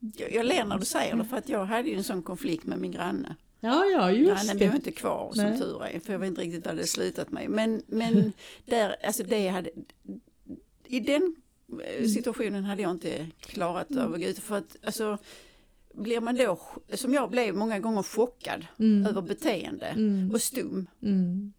Jag, 0.00 0.32
jag 0.32 0.46
ler 0.46 0.64
när 0.64 0.78
du 0.78 0.84
säger 0.84 1.16
det 1.16 1.24
för 1.24 1.36
att 1.36 1.48
jag 1.48 1.64
hade 1.64 1.88
ju 1.88 1.96
en 1.96 2.04
sån 2.04 2.22
konflikt 2.22 2.64
med 2.64 2.78
min 2.78 2.92
granne. 2.92 3.36
Ja, 3.60 3.84
ja, 3.84 4.10
just 4.10 4.42
Grannen 4.42 4.56
blev 4.56 4.74
inte 4.74 4.92
kvar 4.92 5.32
som 5.34 5.44
Nej. 5.44 5.58
tur 5.58 5.84
är, 5.84 6.00
för 6.00 6.12
jag 6.12 6.20
vet 6.20 6.28
inte 6.28 6.40
riktigt 6.40 6.66
vad 6.66 6.76
det 6.76 6.86
slutat 6.86 7.30
med. 7.30 7.50
Men, 7.50 7.82
men 7.86 8.32
där, 8.64 8.96
alltså 9.04 9.22
det 9.22 9.48
hade, 9.48 9.70
i 10.86 11.00
den 11.00 11.36
eh, 11.84 12.06
situationen 12.06 12.64
hade 12.64 12.82
jag 12.82 12.90
inte 12.90 13.26
klarat 13.40 13.88
gå 13.88 14.18
ut. 14.18 14.38
För 14.38 14.56
att, 14.56 14.76
alltså, 14.82 15.18
blir 15.94 16.20
man 16.20 16.36
då, 16.36 16.60
som 16.94 17.14
jag 17.14 17.30
blev 17.30 17.54
många 17.54 17.78
gånger 17.78 18.02
chockad 18.02 18.66
mm. 18.78 19.06
över 19.06 19.22
beteende 19.22 19.86
mm. 19.86 20.30
och 20.30 20.42
stum. 20.42 20.86
Mm 21.02 21.52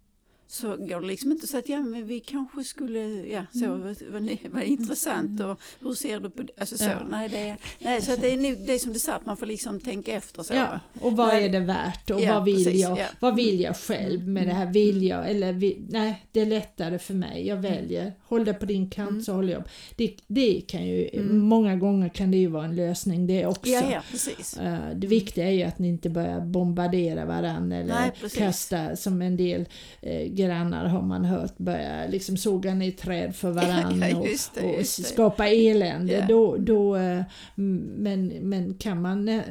så 0.52 0.68
går 0.68 1.02
det 1.02 1.08
liksom 1.08 1.32
inte 1.32 1.48
säga 1.48 1.60
att 1.60 1.70
ja, 1.70 1.80
men 1.80 2.08
vi 2.08 2.20
kanske 2.20 2.64
skulle, 2.64 3.00
ja 3.28 3.46
så 3.52 3.66
mm. 3.66 3.82
vad, 4.12 4.38
vad 4.52 4.64
intressant 4.64 5.42
och 5.42 5.60
hur 5.80 5.94
ser 5.94 6.20
du 6.20 6.30
på 6.30 6.44
det? 6.44 6.54
Alltså 6.58 6.78
så, 6.78 6.84
ja. 6.84 7.08
nej, 7.10 7.30
det, 7.30 7.58
nej 7.80 8.02
så 8.02 8.16
det 8.16 8.34
är 8.34 8.38
nog 8.38 8.68
det 8.68 8.80
som 8.80 8.94
du 8.94 9.00
sa 9.00 9.14
att 9.14 9.26
man 9.26 9.38
får 9.38 9.46
liksom 9.46 9.80
tänka 9.80 10.14
efter 10.14 10.44
så. 10.44 10.54
Ja, 10.54 10.80
och 11.02 11.18
vad 11.18 11.28
nej, 11.28 11.46
är 11.46 11.50
det 11.50 11.60
värt 11.60 12.10
och 12.10 12.22
ja, 12.22 12.34
vad 12.34 12.46
vill 12.46 12.66
precis, 12.66 12.82
jag, 12.82 13.00
ja. 13.00 13.06
vad 13.20 13.36
vill 13.36 13.60
jag 13.60 13.78
själv 13.78 14.28
med 14.28 14.48
det 14.48 14.54
här, 14.54 14.62
mm. 14.62 14.74
vill 14.74 15.04
jag 15.04 15.30
eller 15.30 15.54
vill, 15.54 15.86
nej 15.90 16.26
det 16.32 16.42
är 16.42 16.46
lättare 16.46 17.00
för 17.00 17.14
mig, 17.14 17.48
jag 17.48 17.58
mm. 17.58 17.72
väljer, 17.72 18.14
håll 18.24 18.46
det 18.46 18.54
på 18.54 18.66
din 18.66 18.90
kant 18.90 19.10
mm. 19.10 19.24
så 19.24 19.34
håller 19.34 19.54
jag 19.54 19.64
det, 19.96 20.16
det 20.28 20.62
kan 20.68 20.88
ju, 20.88 21.10
mm. 21.14 21.40
många 21.40 21.76
gånger 21.76 22.10
kan 22.10 22.32
det 22.32 22.38
ju 22.38 22.48
vara 22.48 22.66
en 22.66 22.76
lösning 22.76 23.28
det 23.28 23.46
också. 23.46 23.72
Ja, 23.72 23.92
ja, 23.92 24.02
precis. 24.12 24.58
Uh, 24.58 24.96
det 24.96 25.08
viktiga 25.08 25.48
är 25.48 25.52
ju 25.52 25.64
att 25.64 25.80
ni 25.80 25.88
inte 25.88 26.10
börjar 26.10 26.42
bombardera 26.42 27.26
varandra 27.26 27.78
eller 27.78 27.94
nej, 27.94 28.12
kasta 28.38 28.96
som 28.96 29.22
en 29.22 29.38
del 29.38 29.66
uh, 30.06 30.41
grannar 30.42 30.86
har 30.86 31.02
man 31.02 31.26
hört 31.26 31.58
börja 31.58 32.08
liksom 32.08 32.38
såga 32.38 32.74
ner 32.74 32.92
träd 32.92 33.36
för 33.36 33.52
varandra 33.52 34.10
ja, 34.10 34.18
och, 34.18 34.28
det, 34.56 34.80
och 34.80 34.86
skapa 34.86 35.48
elände. 35.48 36.14
Yeah. 36.14 36.28
Då, 36.28 36.58
då, 36.58 36.96
eh, 36.96 37.24
men, 37.56 38.28
men 38.28 38.74
kan 38.74 39.02
man, 39.02 39.28
eh, 39.28 39.42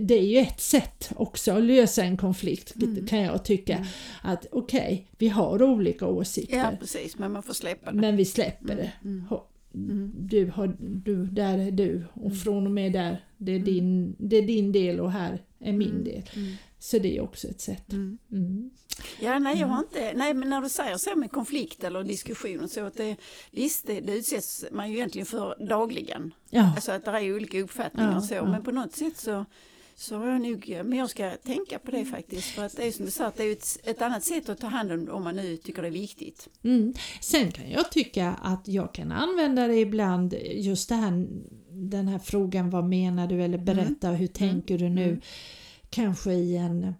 det 0.00 0.14
är 0.14 0.26
ju 0.26 0.38
ett 0.38 0.60
sätt 0.60 1.10
också 1.16 1.52
att 1.52 1.62
lösa 1.62 2.04
en 2.04 2.16
konflikt 2.16 2.74
mm. 2.82 3.06
kan 3.06 3.20
jag 3.20 3.44
tycka. 3.44 3.76
Mm. 3.76 3.88
Att 4.22 4.46
okej, 4.52 4.80
okay, 4.80 5.04
vi 5.18 5.28
har 5.28 5.62
olika 5.62 6.06
åsikter. 6.06 6.58
Ja 6.58 6.72
precis, 6.80 7.18
men 7.18 7.32
man 7.32 7.42
får 7.42 7.54
släppa 7.54 7.92
det. 7.92 8.00
Men 8.00 8.16
vi 8.16 8.24
släpper 8.24 8.74
det. 8.76 8.92
Mm. 9.04 9.24
mm. 9.74 10.12
Du, 10.18 10.50
har, 10.50 10.76
du, 10.78 11.26
där 11.26 11.58
är 11.58 11.70
du 11.70 12.04
och 12.12 12.26
mm. 12.26 12.36
från 12.36 12.66
och 12.66 12.72
med 12.72 12.92
där, 12.92 13.24
det 13.36 13.52
är, 13.52 13.58
din, 13.58 14.16
det 14.18 14.36
är 14.36 14.42
din 14.42 14.72
del 14.72 15.00
och 15.00 15.12
här 15.12 15.42
är 15.58 15.72
min 15.72 16.04
del. 16.04 16.22
Så 16.82 16.98
det 16.98 17.16
är 17.16 17.20
också 17.20 17.48
ett 17.48 17.60
sätt. 17.60 17.92
Mm. 17.92 18.18
Mm. 18.32 18.70
Ja, 19.20 19.38
nej, 19.38 19.60
jag 19.60 19.66
har 19.66 19.78
inte, 19.78 20.12
nej, 20.14 20.34
men 20.34 20.50
när 20.50 20.60
du 20.60 20.68
säger 20.68 20.96
så 20.96 21.16
med 21.16 21.30
konflikt 21.30 21.84
eller 21.84 22.04
diskussion 22.04 22.68
så 22.68 22.84
att 22.84 22.96
det, 22.96 23.16
visst, 23.50 23.86
det, 23.86 24.00
det 24.00 24.16
utsätts 24.16 24.64
man 24.72 24.90
ju 24.90 24.96
egentligen 24.96 25.26
för 25.26 25.66
dagligen. 25.68 26.34
Ja. 26.50 26.72
Alltså 26.74 26.92
att 26.92 27.04
det 27.04 27.10
är 27.10 27.36
olika 27.36 27.60
uppfattningar 27.60 28.10
Ja, 28.10 28.16
och 28.16 28.24
så, 28.24 28.34
ja. 28.34 28.44
men 28.44 28.62
på 28.62 28.70
något 28.70 28.96
sätt 28.96 29.16
så 29.16 29.44
så 29.94 30.18
har 30.18 30.26
jag 30.26 30.40
nog, 30.40 30.80
men 30.84 30.98
jag 30.98 31.10
ska 31.10 31.30
tänka 31.30 31.78
på 31.78 31.90
det 31.90 32.04
faktiskt 32.04 32.46
för 32.46 32.64
att 32.64 32.76
det 32.76 32.86
är 32.86 32.92
som 32.92 33.04
du 33.04 33.10
sa, 33.10 33.26
att 33.26 33.36
det 33.36 33.44
är 33.44 33.52
ett, 33.52 33.78
ett 33.84 34.02
annat 34.02 34.24
sätt 34.24 34.48
att 34.48 34.60
ta 34.60 34.66
hand 34.66 34.92
om 34.92 35.08
om 35.10 35.24
man 35.24 35.36
nu 35.36 35.56
tycker 35.56 35.82
det 35.82 35.88
är 35.88 35.92
viktigt. 35.92 36.48
Mm. 36.62 36.94
Sen 37.20 37.52
kan 37.52 37.70
jag 37.70 37.92
tycka 37.92 38.36
att 38.42 38.68
jag 38.68 38.94
kan 38.94 39.12
använda 39.12 39.66
det 39.66 39.76
ibland, 39.76 40.34
just 40.52 40.88
det 40.88 40.94
här, 40.94 41.26
den 41.70 42.08
här 42.08 42.18
frågan 42.18 42.70
vad 42.70 42.84
menar 42.84 43.26
du 43.26 43.42
eller 43.42 43.58
berätta 43.58 44.10
hur 44.10 44.26
tänker 44.26 44.78
du 44.78 44.88
nu? 44.88 45.20
Kanske 45.92 46.32
i 46.32 46.56
en 46.56 46.94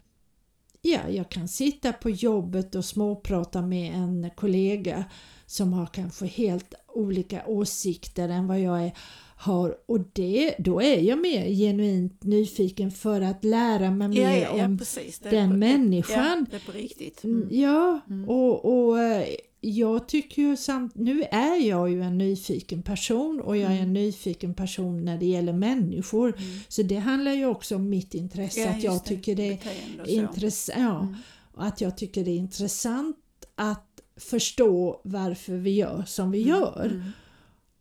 Ja, 0.85 1.01
jag 1.11 1.29
kan 1.29 1.49
sitta 1.49 1.93
på 1.93 2.11
jobbet 2.11 2.75
och 2.75 2.85
småprata 2.85 3.63
med 3.63 3.95
en 3.95 4.31
kollega 4.37 5.05
som 5.47 5.73
har 5.73 5.87
kanske 5.87 6.27
helt 6.27 6.75
olika 6.89 7.47
åsikter 7.47 8.29
än 8.29 8.47
vad 8.47 8.61
jag 8.61 8.85
är, 8.85 8.93
har 9.37 9.77
och 9.87 10.01
det, 10.13 10.55
då 10.59 10.83
är 10.83 11.01
jag 11.01 11.19
mer 11.19 11.47
genuint 11.49 12.23
nyfiken 12.25 12.91
för 12.91 13.21
att 13.21 13.45
lära 13.45 13.91
mig 13.91 14.09
mer 14.09 14.21
Ja, 14.23 14.37
ja, 14.37 14.57
ja, 14.59 14.65
om 14.65 14.79
är 15.27 15.31
den 15.31 15.51
på, 15.51 15.57
människan. 15.57 16.17
Ja, 16.25 16.47
det 16.51 16.57
är 16.57 16.73
på 16.73 16.73
riktigt. 16.73 17.25
Mm, 17.25 17.43
Mm. 17.43 17.61
Ja, 17.61 18.01
Mm. 18.09 18.29
och, 18.29 18.65
och 18.65 19.01
eh, 19.01 19.25
jag 19.65 20.09
tycker 20.09 20.43
ju 20.43 20.57
samt, 20.57 20.95
nu 20.95 21.23
är 21.23 21.57
jag 21.69 21.91
ju 21.91 22.03
en 22.03 22.19
nyfiken 22.19 22.83
person 22.83 23.41
och 23.41 23.57
jag 23.57 23.71
är 23.71 23.77
en 23.77 23.81
Mm. 23.83 23.93
nyfiken 23.93 24.55
person 24.55 25.05
när 25.05 25.19
det 25.19 25.27
gäller 25.27 25.53
människor. 25.53 26.29
Mm. 26.39 26.59
Så 26.69 26.83
det 26.83 26.97
handlar 26.97 27.33
ju 27.33 27.47
också 27.47 27.77
om 27.77 27.89
mitt 27.89 28.15
intresse, 28.15 28.61
Ja, 28.61 28.71
att 28.71 28.83
jag 28.83 29.05
tycker 29.05 29.35
det 29.37 29.49
är 29.49 30.09
intressant, 30.09 30.79
ja, 30.81 31.01
Mm. 31.01 31.15
att 31.55 31.81
jag 31.81 31.97
tycker 31.97 32.25
det 32.25 32.31
är 32.31 32.37
intressant 32.37 33.17
att 33.55 34.01
förstå 34.17 35.01
varför 35.05 35.53
vi 35.57 35.71
gör 35.71 36.05
som 36.07 36.31
vi 36.31 36.43
Mm. 36.43 36.49
gör. 36.51 36.87
Mm. 36.87 37.03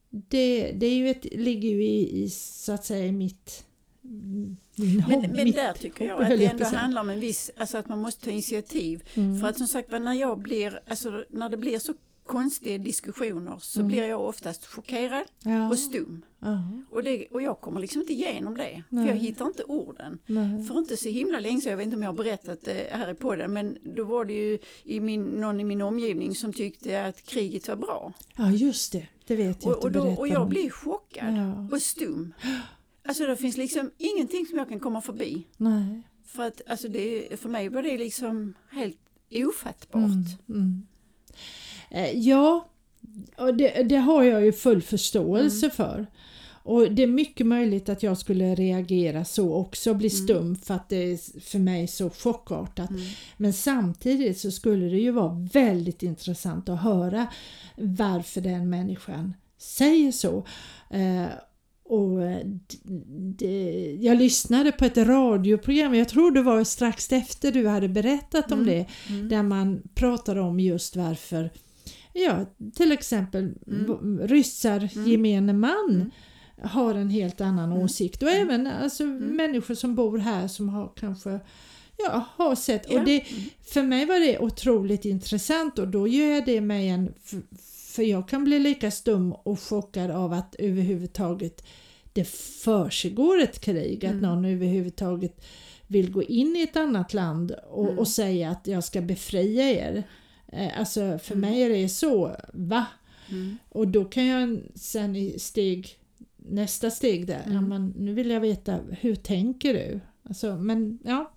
Det, 0.09 0.71
det 0.71 0.85
är 0.85 0.95
ju 0.95 1.09
ett, 1.09 1.25
ligger 1.31 1.69
ju 1.69 1.83
i, 1.83 2.23
i 2.23 2.29
så 2.29 2.71
att 2.71 2.85
säga 2.85 3.05
i 3.05 3.11
mitt 3.11 3.65
Men, 4.01 5.01
hobby, 5.01 5.27
men 5.27 5.51
där 5.51 5.73
tycker 5.73 6.05
jag 6.05 6.21
att 6.21 6.29
det 6.29 6.45
ändå 6.45 6.65
handlar 6.65 7.01
om 7.01 7.09
en 7.09 7.19
viss, 7.19 7.51
alltså 7.57 7.77
att 7.77 7.87
man 7.89 7.99
måste 7.99 8.25
ta 8.25 8.31
initiativ. 8.31 9.03
Mm. 9.13 9.39
För 9.39 9.47
att 9.47 9.57
som 9.57 9.67
sagt 9.67 9.91
när 9.91 10.13
jag 10.13 10.39
blir, 10.39 10.79
alltså 10.87 11.23
när 11.29 11.49
det 11.49 11.57
blir 11.57 11.79
så 11.79 11.93
konstiga 12.25 12.77
diskussioner 12.77 13.57
så 13.61 13.79
Mm. 13.79 13.87
blir 13.87 14.03
jag 14.07 14.21
oftast 14.21 14.65
chockerad 14.65 15.23
ja. 15.43 15.69
och 15.69 15.79
stum. 15.79 16.21
ja. 16.39 16.63
Och, 16.91 17.03
det, 17.03 17.27
och 17.31 17.41
jag 17.41 17.61
kommer 17.61 17.79
liksom 17.79 18.01
inte 18.01 18.13
igenom 18.13 18.57
det. 18.57 18.83
Nej. 18.89 19.05
För 19.07 19.13
jag 19.13 19.21
hittar 19.21 19.45
inte 19.45 19.63
orden. 19.63 20.19
Nej. 20.25 20.63
För 20.63 20.77
inte 20.77 20.97
så 20.97 21.09
himla 21.09 21.39
länge 21.39 21.61
sedan, 21.61 21.69
jag 21.69 21.77
vet 21.77 21.85
inte 21.85 21.95
om 21.95 22.03
jag 22.03 22.09
har 22.09 22.17
berättat 22.17 22.61
det 22.65 22.87
här 22.91 23.11
i 23.11 23.13
podden, 23.15 23.53
men 23.53 23.77
då 23.95 24.03
var 24.03 24.25
det 24.25 24.33
ju 24.33 24.59
i 24.83 24.99
min, 24.99 25.23
någon 25.23 25.59
i 25.59 25.63
min 25.63 25.81
omgivning 25.81 26.35
som 26.35 26.53
tyckte 26.53 27.05
att 27.05 27.21
kriget 27.25 27.67
var 27.67 27.75
bra. 27.75 28.13
Ja 28.37 28.51
just 28.51 28.91
det, 28.91 29.07
det 29.27 29.35
vet 29.35 29.65
jag 29.65 29.77
Och, 29.77 29.83
och, 29.83 29.91
då, 29.91 30.01
och 30.01 30.27
jag 30.27 30.47
blir 30.49 30.69
chockad 30.69 31.37
Ja. 31.37 31.67
och 31.75 31.81
stum. 31.81 32.33
Alltså 33.11 33.27
det 33.27 33.37
finns 33.37 33.57
liksom 33.57 33.91
ingenting 33.97 34.45
som 34.45 34.57
jag 34.57 34.69
kan 34.69 34.79
komma 34.79 35.01
förbi. 35.01 35.43
Nej. 35.57 36.01
För 36.25 36.43
att 36.47 36.61
alltså 36.67 36.87
det, 36.87 37.39
för 37.39 37.49
mig 37.49 37.69
var 37.69 37.83
det 37.83 37.97
liksom 37.97 38.53
helt 38.71 38.97
ofattbart. 39.49 40.03
Mm, 40.03 40.25
mm. 40.49 40.85
Eh, 41.89 42.11
Ja, 42.19 42.69
och 43.37 43.55
det, 43.55 43.83
det 43.83 43.95
har 43.97 44.23
jag 44.23 44.45
ju 44.45 44.51
full 44.53 44.81
förståelse 44.81 45.65
Mm. 45.65 45.75
för. 45.75 46.07
Och 46.63 46.91
det 46.91 47.03
är 47.03 47.07
mycket 47.07 47.47
möjligt 47.47 47.89
att 47.89 48.03
jag 48.03 48.17
skulle 48.17 48.55
reagera 48.55 49.25
så 49.25 49.53
också, 49.53 49.93
bli 49.93 50.07
Mm. 50.07 50.23
stum 50.27 50.55
för 50.55 50.73
att 50.73 50.89
det 50.89 50.95
är 50.95 51.39
för 51.41 51.59
mig 51.59 51.87
så 51.87 52.09
chockartat. 52.09 52.89
Mm. 52.89 53.01
Men 53.37 53.53
samtidigt 53.53 54.39
så 54.39 54.51
skulle 54.51 54.85
det 54.85 54.99
ju 54.99 55.11
vara 55.11 55.47
väldigt 55.53 56.03
intressant 56.03 56.69
att 56.69 56.81
höra 56.81 57.27
varför 57.75 58.41
den 58.41 58.69
människan 58.69 59.33
säger 59.57 60.11
så. 60.11 60.45
Eh, 60.89 61.25
och 61.91 62.23
eh, 62.23 62.45
det, 63.37 63.97
jag 64.01 64.17
lyssnade 64.17 64.71
på 64.71 64.85
ett 64.85 64.97
radioprogram, 64.97 65.95
jag 65.95 66.09
tror 66.09 66.31
det 66.31 66.41
var 66.41 66.63
strax 66.63 67.11
efter 67.11 67.51
du 67.51 67.67
hade 67.67 67.89
berättat 67.89 68.51
om 68.51 68.59
Mm. 68.59 68.65
det, 68.73 68.85
Mm. 69.13 69.29
där 69.29 69.43
man 69.43 69.81
pratar 69.95 70.35
om 70.35 70.59
just 70.59 70.95
varför 70.95 71.49
Ja, 72.13 72.45
till 72.75 72.91
exempel 72.91 73.53
Mm. 73.67 74.19
ryssar, 74.27 74.89
Mm. 74.95 75.07
gemene 75.11 75.53
man 75.53 75.89
Mm. 75.95 76.11
har 76.63 76.95
en 76.95 77.09
helt 77.09 77.41
annan 77.41 77.71
Mm. 77.71 77.83
åsikt 77.83 78.23
och 78.23 78.29
Mm. 78.29 78.41
även 78.49 78.67
alltså, 78.67 79.03
människor 79.05 79.75
som 79.75 79.95
bor 79.95 80.17
här 80.17 80.47
som 80.47 80.69
har 80.69 80.91
kanske 80.95 81.39
ja, 81.97 82.25
har 82.35 82.55
sett 82.55 82.85
Ja. 82.89 82.99
och 82.99 83.05
det, 83.05 83.23
för 83.73 83.83
mig 83.83 84.05
var 84.05 84.19
det 84.19 84.39
otroligt 84.39 85.05
intressant 85.05 85.79
och 85.79 85.87
då 85.87 86.07
gör 86.07 86.41
det 86.45 86.61
mig 86.61 86.87
en 86.89 87.13
för 87.91 88.03
jag 88.03 88.27
kan 88.29 88.43
bli 88.43 88.59
lika 88.59 88.91
stum 88.91 89.33
och 89.33 89.59
chockad 89.59 90.11
av 90.11 90.33
att 90.33 90.55
överhuvudtaget 90.59 91.63
det 92.13 92.23
försiggår 92.63 93.39
ett 93.41 93.59
krig, 93.61 94.05
att 94.05 94.11
Mm. 94.11 94.21
någon 94.23 94.45
överhuvudtaget 94.45 95.45
vill 95.87 96.11
gå 96.11 96.23
in 96.23 96.55
i 96.55 96.61
ett 96.61 96.75
annat 96.77 97.13
land 97.13 97.51
och, 97.69 97.85
Mm. 97.85 97.99
och 97.99 98.07
säga 98.07 98.49
att 98.49 98.67
jag 98.67 98.83
ska 98.83 99.01
befria 99.01 99.63
er. 99.71 100.03
Eh, 100.47 100.79
Alltså 100.79 101.19
för 101.23 101.35
Mm. 101.35 101.49
mig 101.49 101.61
är 101.63 101.69
det 101.69 101.89
så, 101.89 102.35
va? 102.53 102.85
Mm. 103.29 103.57
Och 103.69 103.87
då 103.87 104.05
kan 104.05 104.25
jag 104.25 104.59
sen 104.75 105.15
i 105.15 105.39
steg, 105.39 105.97
nästa 106.37 106.91
steg 106.91 107.27
där, 107.27 107.41
ja, 107.45 107.51
Mm. 107.51 107.69
men 107.69 107.93
nu 107.97 108.13
vill 108.13 108.29
jag 108.29 108.41
veta 108.41 108.79
hur 108.99 109.15
tänker 109.15 109.73
du? 109.73 109.99
Alltså, 110.23 110.55
men 110.55 110.99
ja, 111.03 111.31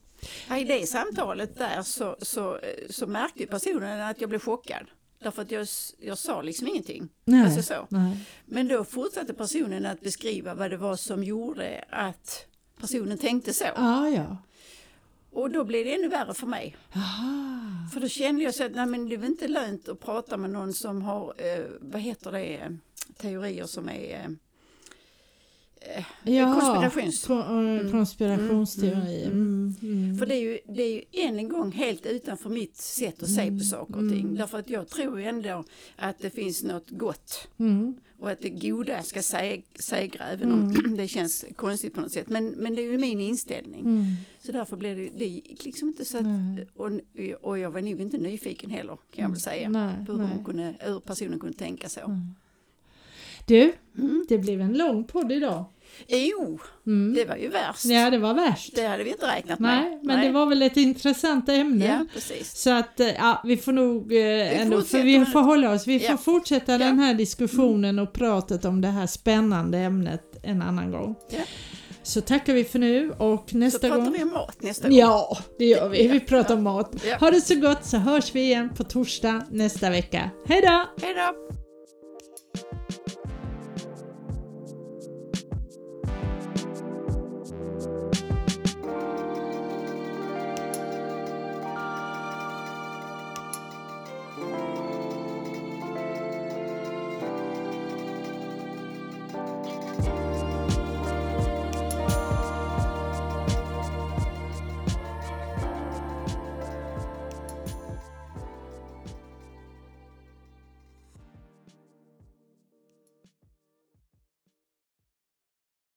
I 0.60 0.64
det 0.64 0.86
samtalet 0.88 1.56
där 1.58 1.82
så, 1.82 2.16
så, 2.22 2.58
så 2.90 3.06
märkte 3.06 3.46
personen 3.46 4.00
att 4.00 4.20
jag 4.20 4.30
blev 4.30 4.38
chockad. 4.40 4.86
Därför 5.24 5.42
att 5.42 5.50
jag, 5.50 5.66
jag 5.98 6.18
sa 6.18 6.42
liksom 6.42 6.68
ingenting. 6.68 7.08
nej. 7.24 7.44
Alltså 7.44 7.62
så. 7.62 7.86
nej. 7.90 8.16
Men 8.44 8.68
då 8.68 8.84
fortsatte 8.84 9.34
personen 9.34 9.86
att 9.86 10.00
beskriva 10.00 10.54
vad 10.54 10.70
det 10.70 10.76
var 10.76 10.96
som 10.96 11.24
gjorde 11.24 11.84
att 11.90 12.46
personen 12.80 13.18
tänkte 13.18 13.52
så. 13.52 13.64
Ja, 13.76 14.08
ja. 14.08 14.36
Och 15.30 15.50
då 15.50 15.64
blev 15.64 15.84
det 15.84 15.94
ännu 15.94 16.08
värre 16.08 16.34
för 16.34 16.46
mig. 16.46 16.76
Aha. 16.94 17.88
För 17.92 18.00
då 18.00 18.08
kände 18.08 18.44
jag 18.44 18.54
så 18.54 18.64
att 18.64 18.74
nej, 18.74 18.86
men 18.86 19.08
det 19.08 19.14
är 19.14 19.18
väl 19.18 19.30
inte 19.30 19.48
lönt 19.48 19.88
att 19.88 20.00
prata 20.00 20.36
med 20.36 20.50
någon 20.50 20.72
som 20.72 21.02
har, 21.02 21.34
eh, 21.38 21.64
vad 21.80 22.00
heter 22.00 22.32
det, 22.32 22.78
teorier 23.16 23.66
som 23.66 23.88
är 23.88 24.14
eh, 24.14 24.30
Ja, 26.22 26.54
konspirations... 26.60 27.26
ko- 27.26 27.38
eh, 27.40 27.90
konspirationsteorier. 27.90 29.26
Mm, 29.26 29.74
Mm, 29.82 30.04
mm. 30.04 30.18
För 30.18 30.26
det 30.26 30.34
är, 30.34 30.40
ju, 30.40 30.58
det 30.68 30.82
är 30.82 30.92
ju 30.92 31.02
än 31.12 31.38
en 31.38 31.48
gång 31.48 31.72
helt 31.72 32.06
utanför 32.06 32.50
mitt 32.50 32.76
sätt 32.76 33.22
att 33.22 33.28
se 33.30 33.40
Mm, 33.42 33.58
på 33.58 33.64
saker 33.64 33.94
och 33.94 34.10
ting. 34.10 34.20
mm. 34.20 34.34
Därför 34.36 34.58
att 34.58 34.70
jag 34.70 34.88
tror 34.88 35.20
ändå 35.20 35.64
att 35.96 36.18
det 36.18 36.30
finns 36.30 36.62
något 36.62 36.90
gott 36.90 37.48
Mm. 37.58 37.94
och 38.18 38.30
att 38.30 38.40
det 38.40 38.50
goda 38.50 39.02
ska 39.02 39.20
sä- 39.20 39.62
segra 39.78 40.24
även 40.24 40.52
om 40.52 40.74
det 40.96 41.08
känns 41.08 41.44
konstigt 41.56 41.94
på 41.94 42.00
något 42.00 42.12
sätt. 42.12 42.28
Men, 42.28 42.46
men 42.46 42.74
det 42.74 42.82
är 42.82 42.92
ju 42.92 42.98
min 42.98 43.20
inställning. 43.20 43.80
Mm. 43.80 44.04
Så 44.42 44.52
därför 44.52 44.76
blev 44.76 44.96
det, 44.96 45.08
det 45.18 45.26
gick 45.26 45.64
liksom 45.64 45.88
inte 45.88 46.04
så 46.04 46.18
att, 46.18 46.24
och, 46.76 46.90
och 47.42 47.58
jag 47.58 47.70
var 47.70 47.80
nog 47.80 48.00
inte 48.00 48.18
nyfiken 48.18 48.70
heller 48.70 48.98
kan 49.14 49.22
jag 49.22 49.28
väl 49.30 49.40
säga. 49.40 49.68
Nej, 49.68 50.06
På 50.06 50.12
hur, 50.12 50.18
nej. 50.18 50.44
kunde, 50.44 50.74
hur 50.80 51.00
personen 51.00 51.38
kunde 51.40 51.56
tänka 51.58 51.88
så. 51.88 52.00
Nej. 53.46 53.60
Du, 53.60 53.72
Mm. 54.02 54.26
det 54.28 54.38
blev 54.38 54.60
en 54.60 54.72
lång 54.78 55.04
podd 55.04 55.32
idag. 55.32 55.64
Jo, 56.08 56.58
Mm. 56.86 57.14
det 57.14 57.24
var 57.24 57.36
ju 57.36 57.48
värst. 57.48 57.84
Ja, 57.84 58.10
det 58.10 58.18
var 58.18 58.34
värst. 58.34 58.76
Det 58.76 58.86
hade 58.86 59.04
vi 59.04 59.10
inte 59.10 59.26
räknat 59.26 59.58
med. 59.58 59.82
Nej, 59.84 59.98
men 60.02 60.20
det 60.26 60.32
var 60.32 60.46
väl 60.46 60.62
ett 60.62 60.76
intressant 60.76 61.48
ämne. 61.48 61.86
Ja, 61.86 62.06
precis. 62.14 62.56
Så 62.56 62.70
att 62.70 63.00
eh, 63.00 63.08
ja, 63.14 63.40
vi 63.44 63.56
får 63.56 63.72
nog 63.72 64.12
eh, 64.16 64.60
ändå, 64.60 64.82
för 64.82 65.02
vi 65.02 65.24
får 65.24 65.40
hålla 65.40 65.72
oss, 65.72 65.86
vi 65.86 66.00
får 66.00 66.10
Ja. 66.10 66.16
fortsätta 66.16 66.72
Ja. 66.72 66.78
den 66.78 66.98
här 66.98 67.14
diskussionen 67.14 67.98
och 67.98 68.12
pratet 68.12 68.64
om 68.64 68.80
det 68.80 68.88
här 68.88 69.06
spännande 69.06 69.78
ämnet 69.78 70.40
en 70.42 70.62
annan 70.62 70.90
gång. 70.90 71.14
Ja. 71.30 71.38
Så 72.02 72.20
tackar 72.20 72.52
vi 72.54 72.64
för 72.64 72.78
nu 72.78 73.10
och 73.10 73.44
Så 73.50 73.56
nästa 73.56 73.78
pratar 73.88 74.04
gång... 74.04 74.12
vi 74.12 74.22
om 74.22 74.32
mat 74.32 74.62
nästa 74.62 74.88
gång. 74.88 74.96
Ja, 74.98 75.38
det 75.58 75.64
gör 75.64 75.88
vi. 75.88 76.08
Vi 76.08 76.20
pratar 76.20 76.54
om 76.54 76.62
mat. 76.62 77.04
Ha 77.20 77.30
det 77.30 77.40
så 77.40 77.54
gott 77.54 77.84
så 77.84 77.96
hörs 77.96 78.34
vi 78.34 78.40
igen 78.40 78.70
på 78.76 78.84
torsdag 78.84 79.42
nästa 79.50 79.90
vecka. 79.90 80.30
Hej 80.46 80.60
då! 80.62 81.04
Hej 81.06 81.14
då! 81.14 81.63